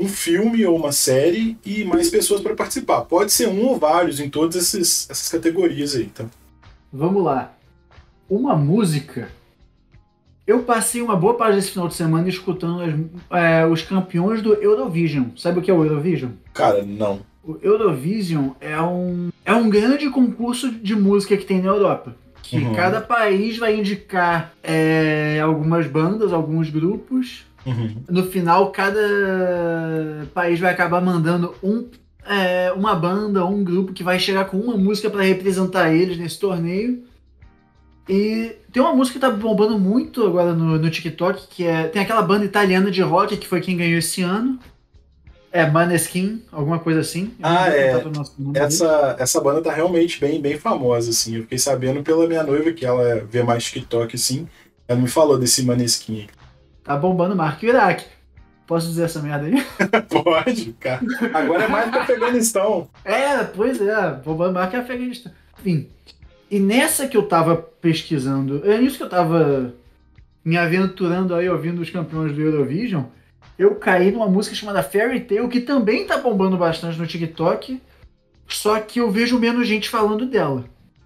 um 0.00 0.08
filme 0.08 0.64
ou 0.64 0.76
uma 0.76 0.92
série 0.92 1.56
e 1.64 1.84
mais 1.84 2.08
pessoas 2.08 2.40
para 2.40 2.54
participar. 2.54 3.02
Pode 3.02 3.30
ser 3.32 3.48
um 3.48 3.66
ou 3.66 3.78
vários 3.78 4.18
em 4.18 4.30
todas 4.30 4.56
esses, 4.56 5.08
essas 5.10 5.28
categorias 5.28 5.94
aí, 5.94 6.06
tá? 6.06 6.24
Vamos 6.92 7.22
lá. 7.22 7.52
Uma 8.28 8.56
música. 8.56 9.28
Eu 10.46 10.60
passei 10.62 11.00
uma 11.02 11.14
boa 11.14 11.34
parte 11.34 11.54
desse 11.56 11.70
final 11.70 11.86
de 11.86 11.94
semana 11.94 12.28
escutando 12.28 12.82
as- 13.30 13.38
é, 13.40 13.66
os 13.66 13.82
campeões 13.82 14.42
do 14.42 14.54
Eurovision. 14.54 15.26
Sabe 15.36 15.58
o 15.58 15.62
que 15.62 15.70
é 15.70 15.74
o 15.74 15.84
Eurovision? 15.84 16.30
Cara, 16.52 16.82
não. 16.82 17.20
O 17.44 17.56
Eurovision 17.62 18.50
é 18.60 18.80
um, 18.80 19.30
é 19.44 19.52
um 19.54 19.68
grande 19.70 20.08
concurso 20.10 20.70
de 20.70 20.94
música 20.96 21.36
que 21.36 21.44
tem 21.44 21.60
na 21.60 21.68
Europa. 21.68 22.16
Que 22.42 22.56
Uhum. 22.56 22.74
cada 22.74 23.00
país 23.00 23.58
vai 23.58 23.76
indicar 23.78 24.52
é, 24.62 25.40
algumas 25.40 25.86
bandas, 25.86 26.32
alguns 26.32 26.68
grupos. 26.70 27.46
Uhum. 27.66 27.96
No 28.08 28.24
final, 28.30 28.70
cada 28.70 29.00
país 30.32 30.58
vai 30.58 30.72
acabar 30.72 31.00
mandando 31.00 31.54
um, 31.62 31.86
é, 32.26 32.72
uma 32.72 32.94
banda 32.94 33.44
ou 33.44 33.50
um 33.50 33.64
grupo 33.64 33.92
que 33.92 34.02
vai 34.02 34.18
chegar 34.18 34.46
com 34.46 34.58
uma 34.58 34.76
música 34.76 35.10
para 35.10 35.22
representar 35.22 35.92
eles 35.92 36.18
nesse 36.18 36.38
torneio. 36.38 37.02
E 38.08 38.56
tem 38.72 38.82
uma 38.82 38.94
música 38.94 39.18
que 39.18 39.24
tá 39.24 39.30
bombando 39.30 39.78
muito 39.78 40.26
agora 40.26 40.52
no, 40.52 40.78
no 40.78 40.90
TikTok, 40.90 41.46
que 41.48 41.64
é. 41.64 41.86
Tem 41.86 42.02
aquela 42.02 42.22
banda 42.22 42.44
italiana 42.44 42.90
de 42.90 43.02
rock 43.02 43.36
que 43.36 43.46
foi 43.46 43.60
quem 43.60 43.76
ganhou 43.76 43.98
esse 43.98 44.22
ano. 44.22 44.58
É 45.52 45.68
Maneskin, 45.68 46.42
alguma 46.52 46.78
coisa 46.78 47.00
assim. 47.00 47.32
Eu 47.38 47.46
Ah, 47.46 47.68
é. 47.68 47.98
dele. 47.98 48.12
Essa, 48.54 49.16
essa 49.18 49.40
banda 49.40 49.60
tá 49.60 49.72
realmente 49.72 50.20
bem, 50.20 50.40
bem 50.40 50.56
famosa, 50.56 51.10
assim. 51.10 51.36
Eu 51.36 51.42
fiquei 51.42 51.58
sabendo 51.58 52.02
pela 52.02 52.26
minha 52.26 52.42
noiva, 52.44 52.72
que 52.72 52.86
ela 52.86 53.24
vê 53.28 53.42
mais 53.42 53.64
TikTok, 53.64 54.14
assim. 54.14 54.48
Ela 54.86 55.00
me 55.00 55.08
falou 55.08 55.36
desse 55.38 55.64
manesquinho. 55.64 56.28
Tá 56.82 56.96
bombando 56.96 57.36
Marco 57.36 57.64
Iraque. 57.64 58.04
Posso 58.66 58.86
dizer 58.86 59.04
essa 59.04 59.20
merda 59.20 59.46
aí? 59.46 59.66
Pode, 60.08 60.72
cara. 60.74 61.00
Agora 61.34 61.64
é 61.64 61.68
mais 61.68 61.90
pra 61.90 62.02
Afeganistão. 62.02 62.88
É, 63.04 63.42
pois 63.44 63.80
é, 63.80 64.12
bombando 64.24 64.54
Marco 64.54 64.76
é 64.76 64.78
Afeganistão. 64.78 65.32
Enfim. 65.58 65.88
E 66.50 66.58
nessa 66.58 67.06
que 67.06 67.16
eu 67.16 67.24
tava 67.24 67.56
pesquisando, 67.56 68.62
é 68.64 68.78
nisso 68.78 68.96
que 68.96 69.02
eu 69.02 69.08
tava 69.08 69.74
me 70.44 70.56
aventurando 70.56 71.34
aí 71.34 71.48
ouvindo 71.48 71.80
os 71.80 71.90
campeões 71.90 72.32
do 72.32 72.40
Eurovision, 72.40 73.04
eu 73.58 73.74
caí 73.74 74.10
numa 74.10 74.26
música 74.26 74.56
chamada 74.56 74.82
Fairy 74.82 75.20
Tail, 75.20 75.48
que 75.48 75.60
também 75.60 76.06
tá 76.06 76.16
bombando 76.16 76.56
bastante 76.56 76.98
no 76.98 77.06
TikTok, 77.06 77.80
só 78.48 78.80
que 78.80 79.00
eu 79.00 79.10
vejo 79.10 79.38
menos 79.38 79.68
gente 79.68 79.88
falando 79.88 80.26
dela. 80.26 80.64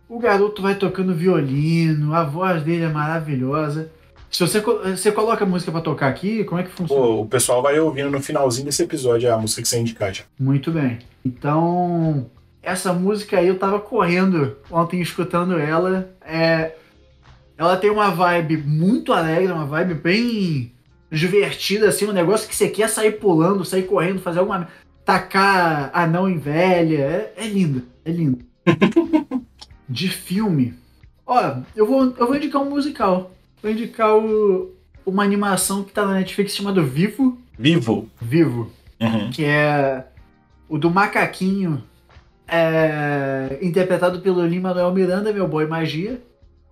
O 0.08 0.18
garoto 0.18 0.62
vai 0.62 0.74
tocando 0.74 1.14
violino, 1.14 2.14
a 2.14 2.22
voz 2.22 2.62
dele 2.62 2.84
é 2.84 2.88
maravilhosa. 2.88 3.90
Se 4.34 4.40
você, 4.40 4.60
você 4.60 5.12
coloca 5.12 5.44
a 5.44 5.46
música 5.46 5.70
pra 5.70 5.80
tocar 5.80 6.08
aqui, 6.08 6.42
como 6.42 6.60
é 6.60 6.64
que 6.64 6.70
funciona? 6.70 7.00
Pô, 7.00 7.20
o 7.20 7.26
pessoal 7.26 7.62
vai 7.62 7.78
ouvindo 7.78 8.10
no 8.10 8.20
finalzinho 8.20 8.66
desse 8.66 8.82
episódio 8.82 9.32
a 9.32 9.38
música 9.38 9.62
que 9.62 9.68
você 9.68 9.78
indicar 9.78 10.12
já. 10.12 10.24
Muito 10.36 10.72
bem. 10.72 10.98
Então, 11.24 12.28
essa 12.60 12.92
música 12.92 13.38
aí 13.38 13.46
eu 13.46 13.56
tava 13.56 13.78
correndo 13.78 14.56
ontem 14.68 15.00
escutando 15.00 15.56
ela. 15.56 16.10
É, 16.20 16.72
ela 17.56 17.76
tem 17.76 17.90
uma 17.90 18.10
vibe 18.10 18.56
muito 18.56 19.12
alegre, 19.12 19.52
uma 19.52 19.66
vibe 19.66 19.94
bem 19.94 20.72
divertida, 21.12 21.88
assim, 21.88 22.06
um 22.08 22.12
negócio 22.12 22.48
que 22.48 22.56
você 22.56 22.68
quer 22.68 22.88
sair 22.88 23.12
pulando, 23.12 23.64
sair 23.64 23.84
correndo, 23.84 24.20
fazer 24.20 24.40
alguma. 24.40 24.66
tacar 25.04 25.92
anão 25.94 26.28
em 26.28 26.38
velha. 26.38 26.98
É, 26.98 27.34
é 27.36 27.46
linda, 27.46 27.84
é 28.04 28.10
linda. 28.10 28.38
De 29.88 30.08
filme. 30.08 30.74
Ó, 31.24 31.58
eu 31.76 31.86
vou, 31.86 32.12
eu 32.18 32.26
vou 32.26 32.34
indicar 32.34 32.60
um 32.60 32.68
musical. 32.68 33.30
Vou 33.64 33.72
indicar 33.72 34.14
o- 34.14 34.72
uma 35.06 35.22
animação 35.24 35.82
que 35.82 35.90
tá 35.90 36.04
na 36.04 36.12
Netflix 36.12 36.54
chamada 36.54 36.82
Vivo. 36.82 37.38
Vivo. 37.58 38.10
Vivo 38.20 38.70
Uhum. 39.00 39.30
que 39.30 39.42
é 39.42 40.04
o 40.68 40.76
do 40.76 40.90
macaquinho, 40.90 41.82
é, 42.46 43.58
interpretado 43.62 44.20
pelo 44.20 44.44
Lin-Manuel 44.44 44.92
Miranda, 44.92 45.32
meu 45.32 45.48
boy 45.48 45.66
magia. 45.66 46.20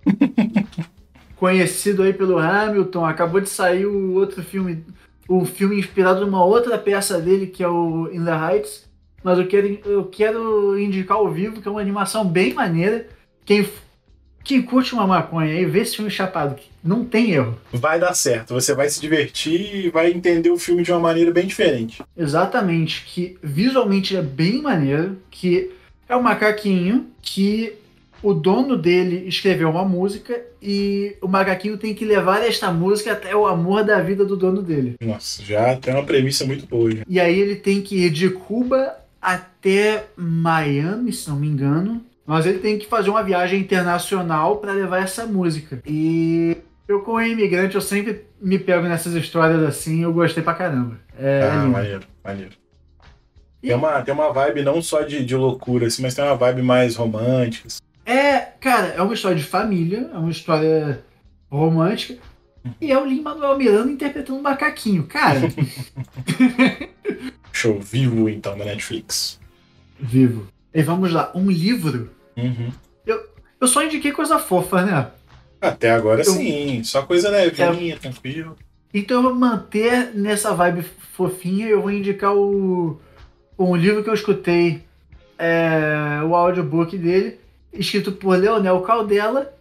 Conhecido 1.37 2.03
aí 2.03 2.13
pelo 2.13 2.39
Hamilton, 2.39 3.07
acabou 3.07 3.41
de 3.41 3.49
sair 3.49 3.87
o 3.87 4.13
outro 4.13 4.43
filme, 4.43 4.85
o 5.27 5.47
filme 5.47 5.79
inspirado 5.79 6.21
numa 6.27 6.45
outra 6.45 6.77
peça 6.77 7.19
dele, 7.19 7.47
que 7.47 7.63
é 7.63 7.69
o 7.69 8.11
In 8.13 8.23
the 8.23 8.33
Heights. 8.33 8.85
Mas 9.25 9.39
eu 9.39 9.47
quero, 9.47 9.79
eu 9.87 10.05
quero 10.05 10.79
indicar 10.79 11.17
ao 11.17 11.31
vivo, 11.31 11.63
que 11.63 11.67
é 11.67 11.71
uma 11.71 11.81
animação 11.81 12.23
bem 12.27 12.53
maneira. 12.53 13.07
Quem, 13.47 13.67
quem 14.45 14.63
curte 14.63 14.95
uma 14.95 15.07
maconha 15.07 15.53
aí, 15.53 15.65
vê 15.65 15.81
esse 15.81 15.97
filme 15.97 16.11
chapado, 16.11 16.55
que 16.55 16.69
não 16.83 17.05
tem 17.05 17.33
erro. 17.33 17.59
Vai 17.73 17.99
dar 17.99 18.15
certo. 18.15 18.55
Você 18.55 18.75
vai 18.75 18.89
se 18.89 19.01
divertir 19.01 19.87
e 19.87 19.89
vai 19.91 20.11
entender 20.11 20.51
o 20.51 20.59
filme 20.59 20.83
de 20.83 20.91
uma 20.91 21.01
maneira 21.01 21.31
bem 21.31 21.47
diferente. 21.47 22.03
Exatamente, 22.17 23.05
que 23.07 23.39
visualmente 23.43 24.17
é 24.17 24.23
bem 24.23 24.61
maneiro, 24.61 25.19
que 25.31 25.71
é 26.09 26.17
um 26.17 26.23
macaquinho 26.23 27.07
que 27.21 27.75
o 28.23 28.33
dono 28.33 28.77
dele 28.77 29.27
escreveu 29.27 29.69
uma 29.69 29.85
música 29.85 30.41
e 30.63 31.17
o 31.21 31.27
macaquinho 31.27 31.77
tem 31.77 31.93
que 31.93 32.05
levar 32.05 32.47
esta 32.47 32.71
música 32.71 33.13
até 33.13 33.35
o 33.35 33.47
amor 33.47 33.83
da 33.85 34.01
vida 34.01 34.25
do 34.25 34.37
dono 34.37 34.63
dele. 34.63 34.95
Nossa, 35.01 35.43
já 35.43 35.77
tem 35.77 35.93
uma 35.93 36.05
premissa 36.05 36.45
muito 36.45 36.67
boa. 36.67 36.91
Já. 36.91 37.03
E 37.09 37.19
aí 37.19 37.39
ele 37.39 37.57
tem 37.57 37.83
que 37.83 38.05
ir 38.05 38.11
de 38.11 38.31
Cuba 38.31 38.97
até 39.21 40.07
Miami, 40.17 41.13
se 41.13 41.29
não 41.29 41.37
me 41.37 41.49
engano. 41.49 42.05
Mas 42.27 42.47
ele 42.47 42.59
tem 42.61 42.79
que 42.79 42.87
fazer 42.87 43.11
uma 43.11 43.23
viagem 43.23 43.61
internacional 43.61 44.59
para 44.59 44.73
levar 44.73 45.03
essa 45.03 45.27
música. 45.27 45.83
E 45.87 46.57
eu, 46.87 47.01
como 47.01 47.21
imigrante, 47.21 47.75
eu 47.75 47.81
sempre 47.81 48.25
me 48.41 48.59
pego 48.59 48.87
nessas 48.87 49.15
histórias 49.15 49.63
assim. 49.65 50.03
Eu 50.03 50.13
gostei 50.13 50.43
pra 50.43 50.55
caramba. 50.55 50.99
É, 51.19 51.49
ah, 51.53 51.65
maneiro, 51.67 52.03
maneiro. 52.25 52.53
E- 53.63 53.69
Tem 53.69 53.77
uma, 53.77 54.03
tem 54.03 54.15
uma 54.15 54.33
vibe 54.33 54.63
não 54.63 54.81
só 54.83 55.03
de, 55.03 55.25
de 55.25 55.37
loucura, 55.37 55.87
assim, 55.87 56.03
mas 56.03 56.15
tem 56.15 56.25
uma 56.25 56.37
vibe 56.37 56.63
mais 56.63 56.97
romântica. 56.97 57.67
assim. 57.69 57.81
É, 58.07 58.39
cara, 58.61 58.89
é 58.89 59.03
uma 59.03 59.15
história 59.15 59.37
de 59.37 59.45
família, 59.45 60.11
é 60.13 60.17
uma 60.19 60.31
história 60.31 61.05
romântica, 61.51 62.19
E 62.81 62.91
é 62.93 62.99
o 62.99 63.05
Lin-Manuel 63.05 63.57
Miranda 63.59 63.91
interpretando 63.93 64.39
um 64.39 64.43
macaquinho. 64.43 65.05
Cara, 65.07 65.41
Show 67.53 67.79
vivo 67.81 68.29
então 68.29 68.57
na 68.57 68.65
Netflix. 68.65 69.39
vivo. 70.01 70.47
E 70.75 70.83
vamos 70.83 71.13
lá, 71.13 71.31
um 71.35 71.51
livro. 71.51 72.11
Uhum. 72.37 72.71
Eu 73.61 73.69
só 73.69 73.83
indiquei 73.85 74.11
coisa 74.11 74.39
fofa, 74.41 74.83
né? 74.85 75.07
Até 75.61 75.91
agora 75.93 76.23
Eu- 76.23 76.25
sim, 76.25 76.83
só 76.83 77.03
coisa 77.03 77.29
levinha, 77.31 77.97
tranquilo. 77.97 78.57
Então 78.93 79.19
eu 79.19 79.23
vou 79.23 79.35
manter 79.35 80.11
nessa 80.15 80.53
vibe 80.53 80.85
fofinha 81.13 81.69
eu 81.69 81.81
vou 81.81 81.91
indicar 81.91 82.35
o 82.35 83.01
um 83.59 83.77
livro 83.77 84.03
que 84.03 84.11
eu 84.11 84.15
escutei, 84.15 84.83
é, 85.39 86.21
o 86.25 86.35
audiobook 86.35 86.99
dele, 86.99 87.39
escrito 87.73 88.11
por 88.13 88.37
Leonel 88.37 88.81
Caldela, 88.81 89.55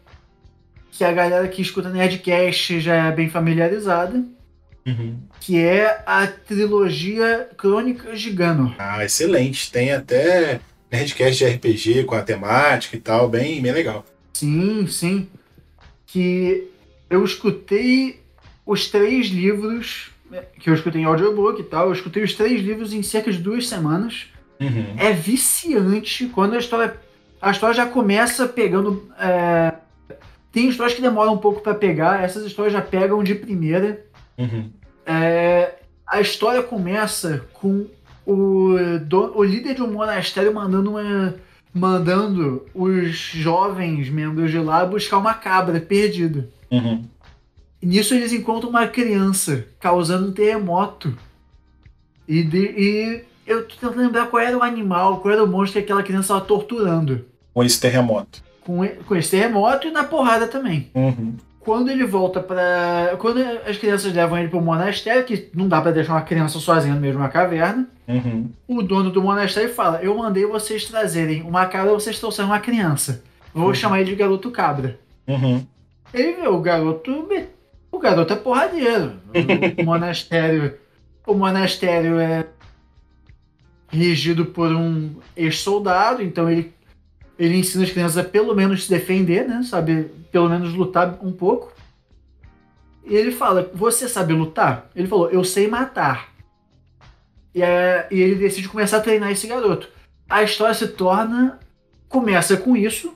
que 0.92 1.04
a 1.04 1.12
galera 1.12 1.48
que 1.48 1.62
escuta 1.62 1.90
Nerdcast 1.90 2.80
já 2.80 2.96
é 3.08 3.12
bem 3.12 3.30
familiarizada, 3.30 4.24
Uhum. 4.86 5.20
que 5.40 5.60
é 5.64 6.02
a 6.08 6.26
trilogia 6.26 7.48
Crônicas 7.56 8.20
de 8.20 8.32
Gano. 8.32 8.74
Ah, 8.80 9.06
excelente. 9.06 9.72
Tem 9.72 9.92
até 9.94 10.60
Nerdcast 10.92 11.38
de 11.38 11.50
RPG 11.50 12.04
com 12.04 12.16
a 12.16 12.22
temática 12.22 12.96
e 12.96 13.00
tal, 13.00 13.30
bem, 13.30 13.62
bem 13.62 13.72
legal. 13.72 14.06
Sim, 14.34 14.86
sim. 14.88 15.28
Que 16.06 16.68
eu 17.10 17.24
escutei 17.24 18.22
os 18.66 18.88
três 18.90 19.28
livros, 19.28 20.12
que 20.60 20.70
eu 20.70 20.74
escutei 20.74 21.02
em 21.02 21.06
audiobook 21.06 21.62
e 21.62 21.64
tal, 21.64 21.88
eu 21.88 21.94
escutei 21.94 22.24
os 22.24 22.34
três 22.34 22.62
livros 22.62 22.94
em 22.94 23.02
cerca 23.02 23.32
de 23.32 23.38
duas 23.38 23.68
semanas. 23.68 24.28
Uhum. 24.60 24.94
é 24.96 25.12
viciante 25.12 26.28
quando 26.28 26.54
a 26.54 26.60
história 26.60 26.96
a 27.42 27.50
história 27.50 27.74
já 27.74 27.88
começa 27.88 28.48
pegando 28.48 29.12
é, 29.20 29.74
tem 30.52 30.70
histórias 30.70 30.96
que 30.96 31.02
demoram 31.02 31.34
um 31.34 31.40
pouco 31.40 31.62
pra 31.62 31.74
pegar 31.74 32.24
essas 32.24 32.46
histórias 32.46 32.72
já 32.72 32.80
pegam 32.80 33.24
de 33.24 33.34
primeira 33.34 34.06
Uhum. 34.42 34.72
É, 35.06 35.76
a 36.08 36.20
história 36.20 36.64
começa 36.64 37.46
com 37.54 37.88
o, 38.26 38.76
do- 39.06 39.38
o 39.38 39.44
líder 39.44 39.76
de 39.76 39.82
um 39.82 39.92
monastério 39.92 40.54
mandando 40.54 40.92
uma- 40.92 41.36
mandando 41.74 42.66
os 42.76 43.16
jovens 43.16 44.10
membros 44.10 44.52
de 44.52 44.60
lá 44.60 44.86
buscar 44.86 45.18
uma 45.18 45.34
cabra 45.34 45.80
perdida 45.80 46.50
Uhum. 46.70 47.04
nisso 47.82 48.14
eles 48.14 48.34
encontram 48.34 48.70
uma 48.70 48.88
criança 48.88 49.66
causando 49.80 50.28
um 50.30 50.34
terremoto. 50.34 51.18
E, 52.28 52.44
de- 52.44 52.58
e 52.78 53.24
eu 53.48 53.66
tô 53.68 53.76
tentando 53.76 53.98
lembrar 54.02 54.28
qual 54.28 54.42
era 54.42 54.58
o 54.58 54.64
animal, 54.64 55.20
qual 55.20 55.34
era 55.34 55.44
o 55.44 55.48
monstro 55.48 55.80
que 55.82 55.86
aquela 55.86 56.04
criança 56.04 56.34
estava 56.34 56.42
torturando. 56.42 57.26
Com 57.54 57.64
esse 57.64 57.80
terremoto. 57.82 58.42
Com, 58.64 58.88
com 58.88 59.16
esse 59.16 59.32
terremoto 59.32 59.88
e 59.88 59.92
na 59.92 60.04
porrada 60.04 60.48
também. 60.48 60.90
Uhum. 60.94 61.34
Quando 61.64 61.90
ele 61.92 62.06
volta 62.06 62.40
pra. 62.40 63.16
Quando 63.20 63.40
as 63.68 63.78
crianças 63.78 64.12
levam 64.14 64.38
ele 64.38 64.48
pro 64.50 64.60
monastério, 64.60 65.24
que 65.24 65.50
não 65.54 65.68
dá 65.68 65.80
pra 65.82 65.92
deixar 65.92 66.14
uma 66.14 66.22
criança 66.24 66.60
sozinha 66.60 66.96
no 66.96 67.00
meio 67.02 67.14
de 67.14 67.18
uma 67.20 67.30
caverna, 67.30 67.88
Uhum. 68.08 68.50
o 68.68 68.82
dono 68.82 69.12
do 69.12 69.22
monastério 69.22 69.74
fala: 69.74 70.00
Eu 70.02 70.18
mandei 70.18 70.46
vocês 70.46 70.86
trazerem 70.86 71.44
uma 71.44 71.66
cabra, 71.68 71.94
vocês 71.94 72.20
trouxeram 72.20 72.50
uma 72.50 72.60
criança. 72.60 73.24
Vou 73.54 73.68
Uhum. 73.68 73.74
chamar 73.76 74.00
ele 74.02 74.10
de 74.10 74.16
garoto 74.16 74.50
cabra. 74.50 75.00
Uhum. 75.28 75.64
Ele 76.14 76.34
vê 76.34 76.48
o 76.48 76.60
garoto. 76.60 77.28
O 77.92 78.00
garoto 78.00 78.34
é 78.34 78.36
porradeiro. 78.38 79.14
O 79.80 79.84
monastério. 79.84 80.74
O 81.28 81.34
monastério 81.36 82.20
é 82.20 82.46
regido 83.90 84.46
por 84.46 84.72
um 84.72 85.12
ex-soldado, 85.36 86.22
então 86.24 86.50
ele, 86.50 86.74
ele 87.42 87.58
ensina 87.58 87.84
as 87.84 87.90
crianças 87.90 88.20
a 88.20 88.24
pelo 88.24 88.56
menos 88.56 88.84
se 88.84 88.90
defender, 88.90 89.48
né? 89.48 89.64
Sabe, 89.64 90.12
pelo 90.32 90.48
menos 90.48 90.76
lutar 90.76 91.18
um 91.24 91.32
pouco. 91.32 91.74
E 93.04 93.16
ele 93.16 93.32
fala: 93.32 93.72
Você 93.74 94.08
sabe 94.08 94.32
lutar? 94.32 94.90
Ele 94.96 95.08
falou: 95.08 95.28
Eu 95.32 95.44
sei 95.44 95.68
matar. 95.68 96.32
E, 97.54 97.64
é- 97.64 98.08
e 98.12 98.20
ele 98.22 98.36
decide 98.36 98.70
começar 98.70 98.98
a 98.98 99.02
treinar 99.02 99.32
esse 99.32 99.48
garoto. 99.48 99.90
A 100.30 100.44
história 100.44 100.76
se 100.76 100.88
torna. 100.88 101.60
Começa 102.08 102.56
com 102.58 102.78
isso, 102.78 103.12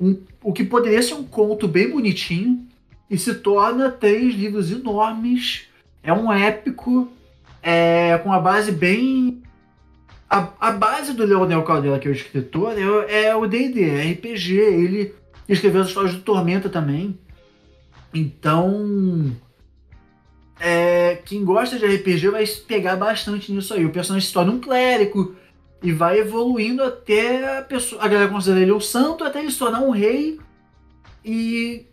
um- 0.00 0.18
o 0.42 0.52
que 0.52 0.64
poderia 0.64 1.00
ser 1.02 1.14
um 1.14 1.22
conto 1.22 1.68
bem 1.68 1.88
bonitinho, 1.90 2.66
e 3.08 3.16
se 3.16 3.32
torna 3.32 3.92
três 3.92 4.34
livros 4.34 4.72
enormes. 4.72 5.68
É 6.02 6.12
um 6.12 6.32
épico, 6.32 7.08
é, 7.62 8.18
com 8.24 8.32
a 8.32 8.40
base 8.40 8.72
bem. 8.72 9.40
A, 10.28 10.52
a 10.60 10.72
base 10.72 11.12
do 11.12 11.24
Leonel 11.24 11.62
Caldela, 11.62 11.98
que 11.98 12.08
é 12.08 12.10
o 12.10 12.14
escritor, 12.14 12.74
é, 12.76 13.26
é 13.26 13.36
o 13.36 13.46
DD, 13.46 13.84
é 13.88 14.12
RPG. 14.12 14.56
Ele 14.58 15.14
escreveu 15.48 15.82
as 15.82 15.88
histórias 15.88 16.14
do 16.14 16.22
Tormenta 16.22 16.68
também. 16.68 17.18
Então. 18.12 19.36
é, 20.58 21.16
quem 21.24 21.44
gosta 21.44 21.78
de 21.78 21.86
RPG 21.86 22.28
vai 22.28 22.46
pegar 22.66 22.96
bastante 22.96 23.52
nisso 23.52 23.74
aí. 23.74 23.84
O 23.84 23.92
personagem 23.92 24.26
se 24.26 24.32
torna 24.32 24.52
um 24.52 24.60
clérigo 24.60 25.36
e 25.82 25.92
vai 25.92 26.18
evoluindo 26.18 26.82
até 26.82 27.58
a 27.58 27.62
pessoa. 27.62 28.02
A 28.02 28.08
galera 28.08 28.30
considera 28.30 28.60
ele 28.60 28.72
o 28.72 28.80
santo, 28.80 29.22
até 29.22 29.40
ele 29.40 29.50
se 29.50 29.58
tornar 29.58 29.80
um 29.80 29.90
rei 29.90 30.40
e 31.24 31.86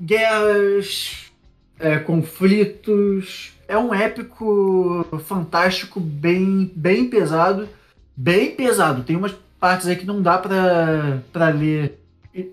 guerras, 0.00 1.30
é, 1.78 1.98
conflitos. 1.98 3.57
É 3.68 3.76
um 3.76 3.92
épico 3.92 5.06
fantástico, 5.26 6.00
bem, 6.00 6.72
bem 6.74 7.08
pesado. 7.08 7.68
Bem 8.16 8.56
pesado. 8.56 9.04
Tem 9.04 9.14
umas 9.14 9.34
partes 9.60 9.86
aí 9.86 9.94
que 9.94 10.06
não 10.06 10.22
dá 10.22 10.38
pra, 10.38 11.20
pra 11.30 11.50
ler 11.50 11.98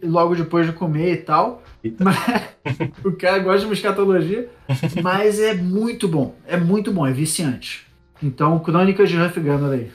logo 0.04 0.36
depois 0.36 0.65
de 0.67 0.73
comer 0.73 1.13
e 1.13 1.17
tal. 1.17 1.63
Mas, 1.99 2.17
o 3.04 3.13
cara 3.13 3.39
gosta 3.39 3.65
de 3.65 3.73
escatologia. 3.73 4.49
Mas 5.01 5.39
é 5.39 5.54
muito 5.54 6.08
bom. 6.08 6.36
É 6.45 6.58
muito 6.58 6.91
bom, 6.91 7.08
é 7.08 7.13
viciante. 7.13 7.86
Então, 8.21 8.60
Crônicas 8.60 9.10
de 9.10 9.17
Huff 9.17 9.39
Gunner 9.39 9.71
aí. 9.71 9.91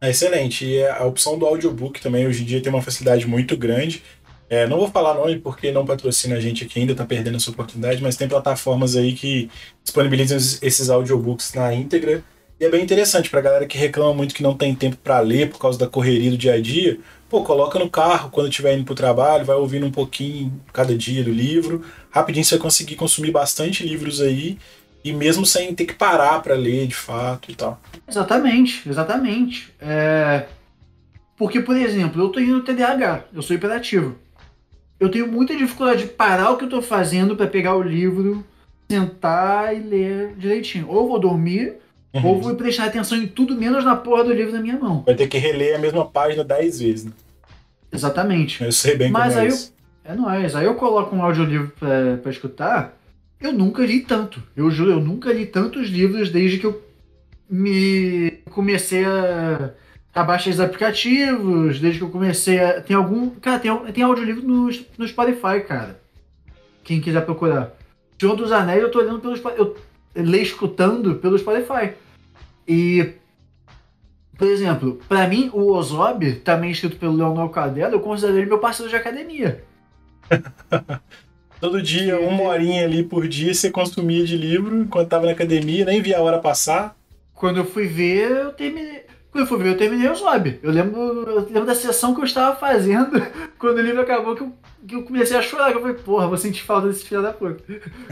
É 0.00 0.10
excelente. 0.10 0.64
E 0.64 0.86
a 0.86 1.04
opção 1.04 1.38
do 1.38 1.46
audiobook 1.46 2.00
também 2.00 2.26
hoje 2.26 2.42
em 2.42 2.46
dia 2.46 2.62
tem 2.62 2.72
uma 2.72 2.82
facilidade 2.82 3.26
muito 3.26 3.56
grande. 3.56 4.02
É, 4.50 4.66
não 4.66 4.78
vou 4.78 4.88
falar 4.90 5.14
nome 5.14 5.38
porque 5.38 5.70
não 5.70 5.84
patrocina 5.84 6.36
a 6.36 6.40
gente 6.40 6.64
aqui 6.64 6.80
ainda, 6.80 6.94
tá 6.94 7.04
perdendo 7.04 7.36
essa 7.36 7.50
oportunidade, 7.50 8.02
mas 8.02 8.16
tem 8.16 8.26
plataformas 8.28 8.96
aí 8.96 9.12
que 9.12 9.50
disponibilizam 9.84 10.36
esses- 10.38 10.88
audiobooks 10.90 11.52
na 11.54 11.74
íntegra. 11.74 12.22
E 12.58 12.64
é 12.64 12.70
bem 12.70 12.82
interessante 12.82 13.28
pra 13.30 13.40
galera 13.40 13.66
que 13.66 13.76
reclama 13.78 14.14
muito 14.14 14.34
que 14.34 14.42
não 14.42 14.54
tem 14.56 14.74
tempo 14.74 14.96
pra 14.96 15.20
ler 15.20 15.50
por 15.50 15.58
causa 15.60 15.78
da 15.78 15.86
correria 15.86 16.30
do 16.30 16.36
dia 16.38 16.54
a 16.54 16.60
dia. 16.60 16.98
Pô, 17.28 17.44
coloca 17.44 17.78
no 17.78 17.90
carro 17.90 18.30
quando 18.30 18.48
estiver 18.48 18.74
indo 18.74 18.84
pro 18.84 18.94
trabalho, 18.94 19.44
vai 19.44 19.54
ouvindo 19.54 19.84
um 19.86 19.90
pouquinho 19.92 20.52
cada 20.72 20.96
dia 20.96 21.22
do 21.22 21.30
livro. 21.30 21.84
Rapidinho 22.10 22.44
você 22.44 22.56
vai 22.56 22.62
conseguir 22.62 22.96
consumir 22.96 23.30
bastante 23.30 23.86
livros 23.86 24.20
aí. 24.20 24.58
E 25.04 25.12
mesmo 25.12 25.46
sem 25.46 25.72
ter 25.74 25.84
que 25.84 25.92
parar 25.94 26.42
pra 26.42 26.54
ler 26.54 26.86
de 26.88 26.94
fato 26.94 27.52
e 27.52 27.54
tal. 27.54 27.80
Exatamente, 28.08 28.88
exatamente. 28.88 29.72
É, 29.80 30.46
Porque, 31.36 31.60
por 31.60 31.76
exemplo, 31.76 32.20
eu 32.20 32.28
tô 32.30 32.40
indo 32.40 32.54
no 32.56 32.62
TDAH, 32.64 33.24
eu 33.32 33.42
sou 33.42 33.54
hiperativo. 33.54 34.16
Eu 34.98 35.08
tenho 35.10 35.26
muita 35.30 35.56
dificuldade 35.56 36.02
de 36.04 36.08
parar 36.10 36.50
o 36.50 36.56
que 36.56 36.64
eu 36.64 36.68
tô 36.68 36.82
fazendo 36.82 37.36
pra 37.36 37.46
pegar 37.46 37.76
o 37.76 37.82
livro, 37.82 38.44
sentar 38.90 39.74
e 39.76 39.80
ler 39.80 40.34
direitinho. 40.36 40.86
Ou 40.88 41.06
vou 41.08 41.18
dormir, 41.20 41.74
ou 42.12 42.34
Uhum. 42.36 42.40
vou 42.40 42.54
prestar 42.56 42.86
atenção 42.86 43.16
em 43.18 43.26
tudo 43.28 43.54
menos 43.54 43.84
na 43.84 43.94
porra 43.94 44.24
do 44.24 44.32
livro 44.32 44.52
na 44.52 44.60
minha 44.60 44.76
mão. 44.78 45.02
Vai 45.06 45.14
ter 45.14 45.28
que 45.28 45.38
reler 45.38 45.76
a 45.76 45.78
mesma 45.78 46.04
página 46.04 46.42
dez 46.42 46.80
vezes. 46.80 47.04
Né? 47.04 47.12
Exatamente. 47.92 48.62
Eu 48.64 48.72
sei 48.72 48.96
bem 48.96 49.10
Mas 49.10 49.34
como 49.34 49.38
é 49.38 49.40
aí 49.42 49.48
eu- 49.48 49.54
isso. 49.54 49.74
É 50.04 50.14
nóis. 50.14 50.56
Aí 50.56 50.64
eu 50.64 50.74
coloco 50.74 51.14
um 51.14 51.22
audiolivro 51.22 51.70
pra, 51.78 52.16
pra 52.22 52.30
escutar. 52.32 52.96
Eu 53.40 53.52
nunca 53.52 53.84
li 53.84 54.00
tanto. 54.00 54.42
Eu 54.56 54.70
juro, 54.70 54.90
eu 54.92 55.00
nunca 55.00 55.32
li 55.32 55.44
tantos 55.46 55.88
livros 55.88 56.30
desde 56.30 56.58
que 56.58 56.66
eu 56.66 56.82
me 57.48 58.32
comecei 58.50 59.04
a, 59.04 59.70
a 60.14 60.22
baixar 60.22 60.50
os 60.50 60.60
aplicativos, 60.60 61.78
desde 61.80 61.98
que 61.98 62.04
eu 62.04 62.10
comecei 62.10 62.58
a. 62.60 62.80
Tem 62.80 62.96
algum. 62.96 63.30
Cara, 63.30 63.58
tem, 63.58 63.76
tem 63.92 64.04
audiolivro 64.04 64.42
no, 64.42 64.70
no 64.96 65.08
Spotify, 65.08 65.60
cara. 65.66 66.00
Quem 66.82 67.00
quiser 67.00 67.24
procurar. 67.24 67.74
Senhor 68.18 68.34
dos 68.34 68.50
Anéis, 68.50 68.82
eu 68.82 68.90
tô 68.90 68.98
olhando 68.98 69.20
pelo 69.20 69.36
Spotify. 69.36 69.60
Eu 69.60 69.76
leio 70.16 70.42
escutando 70.42 71.16
pelo 71.16 71.38
Spotify. 71.38 71.94
E. 72.66 73.14
Por 74.36 74.46
exemplo, 74.46 75.00
pra 75.08 75.26
mim, 75.26 75.50
o 75.52 75.72
Ozob, 75.72 76.34
também 76.44 76.70
escrito 76.70 76.96
pelo 76.96 77.16
Leonel 77.16 77.48
Cadela, 77.48 77.92
eu 77.94 78.00
considero 78.00 78.38
ele 78.38 78.46
meu 78.46 78.60
parceiro 78.60 78.88
de 78.88 78.94
academia. 78.94 79.64
Todo 81.60 81.82
dia, 81.82 82.20
uma 82.20 82.44
horinha 82.44 82.84
ali 82.84 83.02
por 83.02 83.26
dia, 83.26 83.52
você 83.52 83.68
consumia 83.68 84.24
de 84.24 84.36
livro 84.36 84.80
enquanto 84.80 85.08
tava 85.08 85.26
na 85.26 85.32
academia, 85.32 85.84
nem 85.84 86.00
via 86.00 86.18
a 86.18 86.22
hora 86.22 86.38
passar. 86.38 86.96
Quando 87.34 87.56
eu 87.56 87.64
fui 87.64 87.88
ver, 87.88 88.30
eu 88.30 88.52
terminei. 88.52 89.07
Quando 89.38 89.46
eu 89.46 89.46
fui 89.46 89.58
ver, 89.62 89.68
eu 89.68 89.76
terminei 89.76 90.10
o 90.10 90.14
Zob. 90.16 90.58
Eu 90.60 90.72
lembro, 90.72 91.00
eu 91.00 91.40
lembro 91.42 91.64
da 91.64 91.74
sessão 91.74 92.12
que 92.12 92.20
eu 92.20 92.24
estava 92.24 92.56
fazendo 92.56 93.24
quando 93.56 93.78
o 93.78 93.80
livro 93.80 94.00
acabou, 94.00 94.34
que 94.34 94.42
eu, 94.42 94.52
que 94.84 94.94
eu 94.96 95.04
comecei 95.04 95.36
a 95.36 95.42
chorar. 95.42 95.70
Eu 95.70 95.80
falei, 95.80 95.94
porra, 95.94 96.26
vou 96.26 96.36
sentir 96.36 96.64
falta 96.64 96.88
desse 96.88 97.04
filho 97.04 97.22
da 97.22 97.32
puta. 97.32 97.62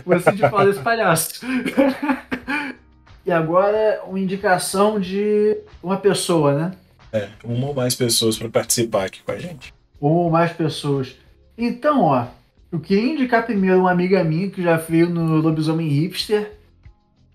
Vou 0.05 0.21
sentir 0.21 0.49
falta 0.49 0.67
desse 0.67 0.81
palhaço. 0.81 1.45
e 3.27 3.33
agora, 3.33 4.03
uma 4.07 4.21
indicação 4.21 5.01
de 5.01 5.59
uma 5.83 5.97
pessoa, 5.97 6.55
né? 6.55 6.73
É, 7.13 7.29
uma 7.43 7.67
ou 7.67 7.75
mais 7.75 7.97
pessoas 7.97 8.39
pra 8.39 8.49
participar 8.49 9.07
aqui 9.07 9.21
com 9.25 9.33
a 9.33 9.37
gente. 9.37 9.75
Ou 10.01 10.31
mais 10.31 10.53
pessoas. 10.53 11.17
Então, 11.59 12.03
ó, 12.03 12.27
Eu 12.71 12.79
queria 12.79 13.15
indicar 13.15 13.45
primeiro 13.45 13.81
uma 13.81 13.91
amiga 13.91 14.23
minha 14.23 14.49
que 14.49 14.63
já 14.63 14.77
veio 14.77 15.11
no 15.11 15.41
Lobisomem 15.41 15.89
Hipster, 15.89 16.53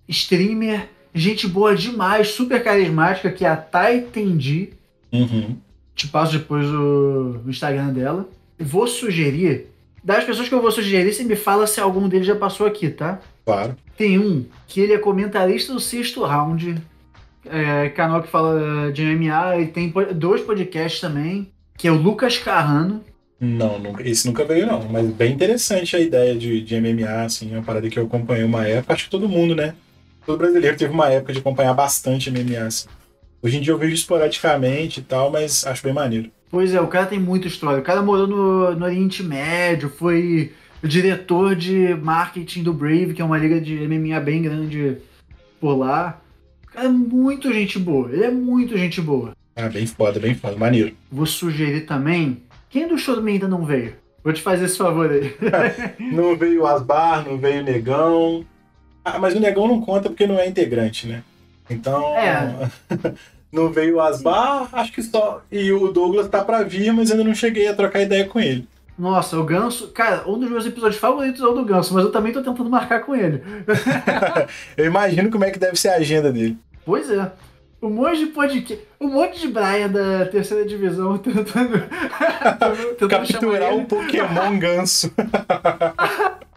streamer, 0.08 0.88
gente 1.14 1.48
boa 1.48 1.76
demais, 1.76 2.30
super 2.30 2.64
carismática, 2.64 3.32
que 3.32 3.46
é 3.46 3.50
a 3.50 3.56
Tai 3.56 4.02
Tendi. 4.02 4.70
Uhum. 5.12 5.58
Te 5.96 6.08
passo 6.08 6.38
depois 6.38 6.66
o, 6.68 7.42
o 7.46 7.50
Instagram 7.50 7.94
dela. 7.94 8.28
Vou 8.60 8.88
sugerir. 8.88 9.68
Das 10.04 10.24
pessoas 10.24 10.50
que 10.50 10.56
eu 10.56 10.62
vou 10.62 10.72
sugerir, 10.72 11.14
você 11.14 11.24
me 11.24 11.36
fala 11.36 11.68
se 11.68 11.80
algum 11.80 12.08
deles 12.08 12.26
já 12.26 12.36
passou 12.36 12.66
aqui, 12.66 12.90
tá? 12.90 13.20
Claro. 13.46 13.76
Tem 13.98 14.18
um 14.18 14.46
que 14.68 14.80
ele 14.80 14.94
é 14.94 14.98
comentarista 14.98 15.74
do 15.74 15.80
sexto 15.80 16.24
round. 16.24 16.76
É, 17.46 17.90
canal 17.90 18.22
que 18.22 18.30
fala 18.30 18.92
de 18.92 19.04
MMA 19.04 19.62
e 19.62 19.68
tem 19.68 19.92
dois 20.16 20.42
podcasts 20.42 21.02
também, 21.02 21.52
que 21.76 21.88
é 21.88 21.92
o 21.92 21.96
Lucas 21.96 22.38
Carrano. 22.38 23.04
Não, 23.40 23.80
nunca, 23.80 24.08
esse 24.08 24.28
nunca 24.28 24.46
veio, 24.46 24.68
não. 24.68 24.88
Mas 24.88 25.08
bem 25.08 25.34
interessante 25.34 25.96
a 25.96 26.00
ideia 26.00 26.36
de, 26.36 26.62
de 26.62 26.80
MMA, 26.80 27.24
assim, 27.24 27.52
é 27.52 27.58
uma 27.58 27.64
parada 27.64 27.90
que 27.90 27.98
eu 27.98 28.06
acompanhei 28.06 28.44
uma 28.44 28.68
época. 28.68 28.94
Acho 28.94 29.06
que 29.06 29.10
todo 29.10 29.28
mundo, 29.28 29.56
né? 29.56 29.74
Todo 30.26 30.38
brasileiro 30.38 30.78
teve 30.78 30.94
uma 30.94 31.10
época 31.10 31.34
de 31.34 31.40
acompanhar 31.40 31.74
bastante 31.74 32.30
MMA, 32.30 32.66
assim. 32.66 32.88
Hoje 33.42 33.58
em 33.58 33.62
dia 33.62 33.74
eu 33.74 33.78
vejo 33.78 33.94
esporadicamente 33.94 35.00
e 35.00 35.04
tal, 35.04 35.32
mas 35.32 35.66
acho 35.66 35.84
bem 35.84 35.94
maneiro. 35.94 36.30
Pois 36.50 36.74
é, 36.74 36.82
o 36.82 36.88
cara 36.88 37.08
tem 37.08 37.20
muita 37.20 37.48
história. 37.48 37.80
O 37.80 37.84
cara 37.84 38.02
morou 38.02 38.28
no, 38.28 38.76
no 38.76 38.86
Oriente 38.86 39.24
Médio, 39.24 39.90
foi 39.90 40.52
diretor 40.84 41.56
de 41.56 41.96
marketing 41.96 42.64
do 42.64 42.74
Brave, 42.74 43.14
que 43.14 43.22
é 43.22 43.26
uma 43.26 43.38
liga 43.38 43.60
de 43.60 43.88
MMA 43.88 44.20
bem 44.20 44.42
grande 44.42 44.98
por 45.60 45.76
lá. 45.76 46.22
O 46.68 46.72
cara 46.72 46.88
é 46.88 46.92
muito 46.92 47.52
gente 47.52 47.80
boa. 47.80 48.12
Ele 48.12 48.26
é 48.26 48.32
muito 48.32 48.78
gente 48.78 49.02
boa. 49.02 49.36
Ah, 49.56 49.70
bem 49.70 49.86
foda, 49.86 50.20
bem 50.20 50.36
foda, 50.36 50.56
maneiro. 50.56 50.96
Vou 51.12 51.26
sugerir 51.26 51.82
também. 51.82 52.44
Quem 52.70 52.88
do 52.88 52.98
Chorume 52.98 53.34
ainda 53.34 53.48
não 53.48 53.66
veio? 53.66 53.96
Vou 54.24 54.32
te 54.32 54.42
fazer 54.42 54.66
esse 54.66 54.78
favor 54.78 55.10
aí. 55.12 55.34
Não 56.14 56.38
veio 56.38 56.62
o 56.62 56.68
Asbar, 56.68 57.26
não 57.28 57.40
veio 57.40 57.62
o 57.62 57.66
Negão. 57.66 58.46
Ah, 59.04 59.20
mas 59.20 59.36
o 59.36 59.40
Negão 59.40 59.68
não 59.68 59.82
conta 59.82 60.10
porque 60.10 60.28
não 60.28 60.40
é 60.40 60.48
integrante, 60.48 61.08
né? 61.08 61.24
Então. 61.70 62.16
É. 62.18 62.70
não 63.52 63.70
veio 63.72 63.96
o 63.96 64.02
Asbar, 64.02 64.70
acho 64.74 64.92
que 64.92 65.02
só. 65.02 65.42
E 65.52 65.72
o 65.72 65.92
Douglas 65.92 66.30
tá 66.30 66.44
pra 66.44 66.64
vir, 66.64 66.94
mas 66.94 67.12
ainda 67.12 67.24
não 67.24 67.36
cheguei 67.36 67.68
a 67.68 67.76
trocar 67.76 68.02
ideia 68.02 68.26
com 68.26 68.40
ele. 68.40 68.68
Nossa, 68.98 69.38
o 69.40 69.44
Ganso. 69.44 69.88
Cara, 69.88 70.30
um 70.30 70.38
dos 70.38 70.50
meus 70.50 70.66
episódios 70.66 71.00
favoritos 71.00 71.42
é 71.42 71.46
o 71.46 71.54
do 71.54 71.66
Ganso, 71.66 71.94
mas 71.94 72.04
eu 72.04 72.12
também 72.12 72.32
tô 72.32 72.44
tentando 72.44 72.70
marcar 72.70 73.02
com 73.02 73.16
ele. 73.16 73.42
Eu 74.78 74.86
imagino 74.86 75.32
como 75.32 75.44
é 75.44 75.50
que 75.50 75.58
deve 75.58 75.80
ser 75.80 75.90
a 75.90 75.96
agenda 75.96 76.32
dele. 76.32 76.58
Pois 76.86 77.10
é. 77.10 77.32
Um 77.82 77.90
monte 77.90 78.20
de 78.20 78.28
podcast. 78.28 78.88
Um 79.00 79.08
monte 79.08 79.40
de 79.40 79.48
Brian 79.48 79.90
da 79.90 80.28
terceira 80.28 80.64
divisão 80.64 81.18
tentando. 81.18 81.80
tentando 83.00 83.10
Capturar 83.10 83.74
um. 83.74 83.86
Pokémon 83.86 84.60
ganso. 84.60 85.12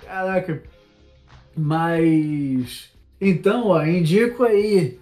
Caraca. 0.05 0.63
Mas. 1.57 2.91
Então, 3.21 3.69
ó, 3.69 3.85
indico 3.85 4.45
aí 4.45 4.99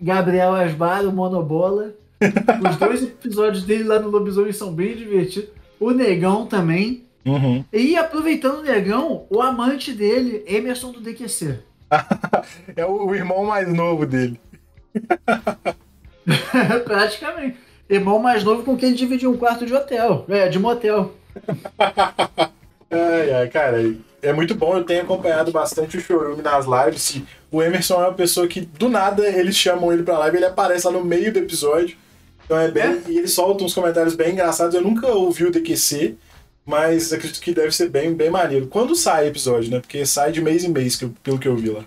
Gabriel 0.00 0.54
Asbar, 0.54 1.04
o 1.04 1.12
Monobola. 1.12 1.94
Os 2.68 2.76
dois 2.76 3.02
episódios 3.02 3.64
dele 3.64 3.84
lá 3.84 3.98
no 3.98 4.08
Lobisomem 4.08 4.52
são 4.52 4.72
bem 4.72 4.96
divertidos. 4.96 5.50
O 5.78 5.90
Negão 5.90 6.46
também. 6.46 7.04
Uhum. 7.24 7.64
E 7.72 7.96
aproveitando 7.96 8.60
o 8.60 8.62
Negão, 8.62 9.26
o 9.28 9.40
amante 9.40 9.92
dele, 9.92 10.42
Emerson 10.46 10.92
do 10.92 11.00
DQC. 11.00 11.58
É 12.76 12.84
o, 12.84 13.06
o 13.06 13.14
irmão 13.14 13.44
mais 13.44 13.72
novo 13.72 14.06
dele. 14.06 14.38
Praticamente. 16.84 17.56
Irmão 17.88 18.18
mais 18.18 18.44
novo 18.44 18.62
com 18.62 18.76
quem 18.76 18.90
ele 18.90 18.98
dividiu 18.98 19.30
um 19.30 19.36
quarto 19.36 19.64
de 19.64 19.74
hotel. 19.74 20.24
É, 20.28 20.48
de 20.48 20.58
motel. 20.58 21.14
Ai, 22.90 23.32
ai, 23.32 23.48
cara, 23.48 23.94
é 24.22 24.32
muito 24.32 24.54
bom. 24.54 24.76
Eu 24.76 24.84
tenho 24.84 25.02
acompanhado 25.02 25.52
bastante 25.52 25.96
o 25.96 26.00
Chorume 26.00 26.42
nas 26.42 26.66
lives. 26.66 27.22
O 27.50 27.62
Emerson 27.62 27.94
é 27.94 28.08
uma 28.08 28.14
pessoa 28.14 28.46
que, 28.46 28.60
do 28.60 28.88
nada, 28.88 29.26
eles 29.28 29.56
chamam 29.56 29.92
ele 29.92 30.02
pra 30.02 30.18
live 30.18 30.36
ele 30.36 30.46
aparece 30.46 30.86
lá 30.86 30.92
no 30.92 31.04
meio 31.04 31.32
do 31.32 31.38
episódio. 31.38 31.96
Então 32.44 32.58
é 32.58 32.70
bem. 32.70 32.82
É? 32.82 33.02
E 33.08 33.18
ele 33.18 33.28
solta 33.28 33.64
uns 33.64 33.74
comentários 33.74 34.14
bem 34.14 34.32
engraçados. 34.32 34.74
Eu 34.74 34.82
nunca 34.82 35.06
ouvi 35.08 35.44
o 35.44 35.50
DQC, 35.50 36.16
mas 36.64 37.12
acredito 37.12 37.40
que 37.40 37.52
deve 37.52 37.72
ser 37.72 37.90
bem, 37.90 38.14
bem 38.14 38.30
maneiro. 38.30 38.66
Quando 38.66 38.96
sai 38.96 39.26
episódio, 39.26 39.70
né? 39.70 39.80
Porque 39.80 40.04
sai 40.06 40.32
de 40.32 40.40
mês 40.40 40.64
em 40.64 40.68
mês, 40.68 40.98
pelo 41.22 41.38
que 41.38 41.48
eu 41.48 41.56
vi 41.56 41.70
lá. 41.70 41.84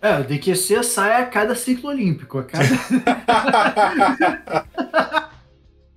É, 0.00 0.20
o 0.20 0.24
DQC 0.24 0.84
sai 0.84 1.20
a 1.20 1.26
cada 1.26 1.54
ciclo 1.54 1.90
olímpico, 1.90 2.38
a 2.38 2.44
cada. 2.44 2.64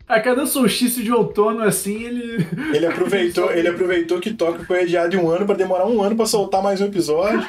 a 0.10 0.20
cada 0.20 0.48
solstício 0.48 1.04
de 1.04 1.12
outono, 1.12 1.62
assim, 1.62 2.04
ele. 2.04 2.48
Ele 2.74 2.88
aproveitou, 2.88 3.52
ele 3.52 3.68
aproveitou 3.68 4.20
que 4.20 4.34
Tóquio 4.34 4.66
foi 4.66 4.82
adiado 4.82 5.10
de 5.10 5.18
um 5.18 5.30
ano 5.30 5.46
pra 5.46 5.54
demorar 5.56 5.86
um 5.86 6.02
ano 6.02 6.16
pra 6.16 6.26
soltar 6.26 6.64
mais 6.64 6.82
um 6.82 6.86
episódio. 6.86 7.42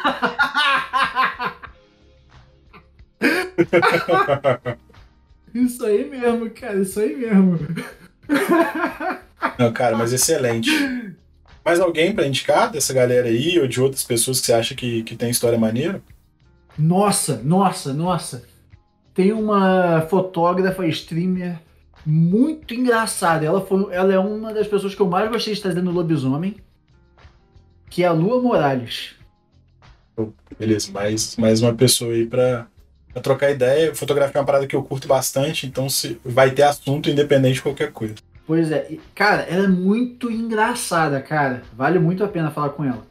Isso 5.54 5.84
aí 5.84 6.08
mesmo, 6.08 6.50
cara, 6.50 6.78
isso 6.80 7.00
aí 7.00 7.16
mesmo. 7.16 7.58
Não, 9.58 9.72
cara, 9.72 9.96
mas 9.96 10.12
excelente. 10.12 10.70
Mais 11.64 11.80
alguém 11.80 12.14
pra 12.14 12.26
indicar 12.26 12.70
dessa 12.70 12.94
galera 12.94 13.26
aí 13.26 13.58
ou 13.58 13.66
de 13.66 13.80
outras 13.80 14.04
pessoas 14.04 14.38
que 14.40 14.46
você 14.46 14.52
acha 14.52 14.74
que, 14.76 15.02
que 15.02 15.16
tem 15.16 15.28
história 15.28 15.58
maneira? 15.58 16.00
Nossa, 16.78 17.40
nossa, 17.42 17.92
nossa. 17.92 18.44
Tem 19.12 19.32
uma 19.32 20.02
fotógrafa 20.02 20.86
streamer 20.86 21.58
muito 22.04 22.74
engraçada. 22.74 23.44
Ela, 23.44 23.60
foi, 23.60 23.92
ela 23.92 24.12
é 24.12 24.18
uma 24.18 24.52
das 24.52 24.66
pessoas 24.66 24.94
que 24.94 25.00
eu 25.00 25.06
mais 25.06 25.30
gostei 25.30 25.54
de 25.54 25.60
trazer 25.60 25.82
no 25.82 25.90
Lobisomem, 25.90 26.56
que 27.88 28.02
é 28.02 28.06
a 28.06 28.12
Lua 28.12 28.40
Morales. 28.40 29.14
Beleza, 30.58 30.92
mais, 30.92 31.36
mais 31.36 31.62
uma 31.62 31.74
pessoa 31.74 32.12
aí 32.12 32.26
pra, 32.26 32.66
pra 33.12 33.22
trocar 33.22 33.50
ideia. 33.50 33.94
Fotografia 33.94 34.38
é 34.38 34.40
uma 34.40 34.46
parada 34.46 34.66
que 34.66 34.76
eu 34.76 34.82
curto 34.82 35.08
bastante, 35.08 35.66
então 35.66 35.88
se, 35.88 36.20
vai 36.24 36.50
ter 36.50 36.62
assunto 36.62 37.08
independente 37.08 37.54
de 37.54 37.62
qualquer 37.62 37.92
coisa. 37.92 38.14
Pois 38.46 38.72
é, 38.72 38.96
cara, 39.14 39.42
ela 39.42 39.64
é 39.64 39.68
muito 39.68 40.30
engraçada, 40.30 41.20
cara. 41.20 41.62
Vale 41.76 41.98
muito 41.98 42.24
a 42.24 42.28
pena 42.28 42.50
falar 42.50 42.70
com 42.70 42.84
ela. 42.84 43.06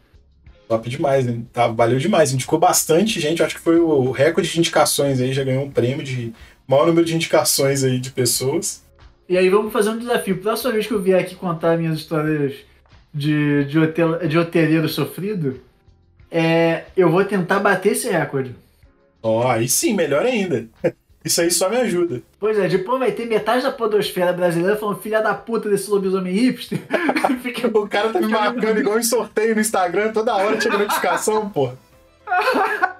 Top 0.68 0.88
demais, 0.88 1.26
né? 1.26 1.42
Tá, 1.52 1.68
valeu 1.68 1.98
demais. 1.98 2.32
Indicou 2.32 2.60
bastante 2.60 3.20
gente, 3.20 3.42
acho 3.42 3.56
que 3.56 3.62
foi 3.62 3.80
o 3.80 4.12
recorde 4.12 4.52
de 4.52 4.60
indicações 4.60 5.20
aí, 5.20 5.34
já 5.34 5.44
ganhou 5.44 5.64
um 5.64 5.72
prêmio 5.72 6.04
de 6.04 6.34
maior 6.70 6.86
número 6.86 7.06
de 7.06 7.16
indicações 7.16 7.84
aí 7.84 8.00
de 8.00 8.12
pessoas. 8.12 8.84
E 9.28 9.36
aí 9.36 9.50
vamos 9.50 9.74
fazer 9.74 9.90
um 9.90 9.98
desafio. 9.98 10.38
Próxima 10.38 10.74
vez 10.74 10.86
que 10.86 10.94
eu 10.94 11.02
vier 11.02 11.20
aqui 11.20 11.36
contar 11.36 11.76
minhas 11.78 11.98
histórias 11.98 12.54
de, 13.14 13.66
de, 13.66 13.80
hotel, 13.80 14.20
de 14.28 14.38
hoteleiro 14.38 14.88
sofrido, 14.88 15.60
é, 16.30 16.84
eu 16.96 17.10
vou 17.10 17.26
tentar 17.26 17.60
bater 17.60 17.94
esse 17.94 18.08
recorde. 18.10 18.56
Ó, 19.22 19.48
aí 19.50 19.68
sim, 19.68 19.96
melhor 19.96 20.24
ainda. 20.24 20.68
Isso 21.26 21.42
aí 21.42 21.52
só 21.52 21.70
me 21.70 21.76
ajuda. 21.76 22.22
Pois 22.40 22.58
é, 22.58 22.70
depois 22.70 22.98
vai 22.98 23.12
ter 23.12 23.26
metade 23.26 23.62
da 23.64 23.72
podosfera 23.72 24.32
brasileira 24.32 24.78
falando 24.78 25.02
filha 25.02 25.22
da 25.22 25.34
puta 25.34 25.70
desse 25.70 25.90
lobisomem 25.90 26.34
hipster. 26.34 26.80
Fica- 27.44 27.68
O 27.78 27.88
cara 27.90 28.10
tá 28.10 28.22
me 28.22 28.28
marcando 28.28 28.80
igual 28.80 28.98
em 28.98 29.04
sorteio 29.04 29.54
no 29.54 29.60
Instagram, 29.60 30.14
toda 30.14 30.34
hora 30.36 30.62
chega 30.62 30.78
notificação, 30.78 31.50
porra. 31.50 31.76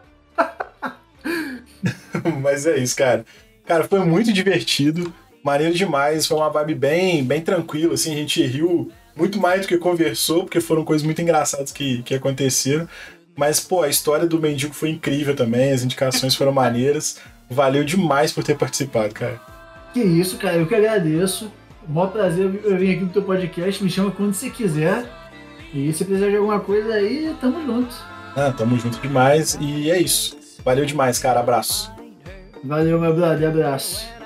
Mas 2.42 2.66
é 2.66 2.78
isso, 2.78 2.96
cara. 2.96 3.26
Cara, 3.70 3.84
foi 3.84 4.00
muito 4.00 4.34
divertido, 4.34 5.14
maneiro 5.44 5.76
demais, 5.76 6.26
foi 6.26 6.36
uma 6.36 6.50
vibe 6.50 6.74
bem, 6.74 7.24
bem 7.24 7.40
tranquila, 7.40 7.94
assim, 7.94 8.12
a 8.12 8.16
gente 8.16 8.44
riu 8.44 8.92
muito 9.16 9.40
mais 9.40 9.62
do 9.62 9.68
que 9.68 9.78
conversou, 9.78 10.42
porque 10.42 10.60
foram 10.60 10.84
coisas 10.84 11.06
muito 11.06 11.22
engraçadas 11.22 11.72
que, 11.72 12.02
que 12.02 12.16
aconteceram. 12.16 12.90
Mas, 13.38 13.60
pô, 13.60 13.84
a 13.84 13.88
história 13.88 14.26
do 14.26 14.40
mendigo 14.40 14.74
foi 14.74 14.90
incrível 14.90 15.36
também, 15.36 15.72
as 15.72 15.84
indicações 15.84 16.34
foram 16.34 16.52
maneiras. 16.52 17.20
Valeu 17.48 17.84
demais 17.84 18.32
por 18.32 18.44
ter 18.44 18.58
participado, 18.58 19.14
cara. 19.14 19.40
Que 19.94 20.00
isso, 20.00 20.38
cara, 20.38 20.56
eu 20.56 20.66
que 20.66 20.74
agradeço. 20.74 21.52
O 21.88 21.92
maior 21.92 22.08
prazer 22.08 22.50
eu 22.64 22.76
vim 22.76 22.94
aqui 22.94 23.02
no 23.02 23.10
teu 23.10 23.22
podcast, 23.22 23.84
me 23.84 23.90
chama 23.92 24.10
quando 24.10 24.34
você 24.34 24.50
quiser. 24.50 25.06
E 25.76 25.94
se 25.94 26.04
precisar 26.06 26.32
de 26.32 26.38
alguma 26.38 26.60
coisa 26.60 26.92
aí, 26.92 27.36
tamo 27.40 27.64
junto. 27.64 27.94
Ah, 28.36 28.52
tamo 28.52 28.80
junto 28.80 29.00
demais 29.00 29.60
e 29.62 29.92
é 29.92 30.02
isso. 30.02 30.36
Valeu 30.66 30.88
demais, 30.88 31.20
cara. 31.20 31.40
Abraço. 31.40 31.99
Valeu, 32.64 33.00
meu 33.00 33.16
brother, 33.16 33.50
abraço. 33.50 34.19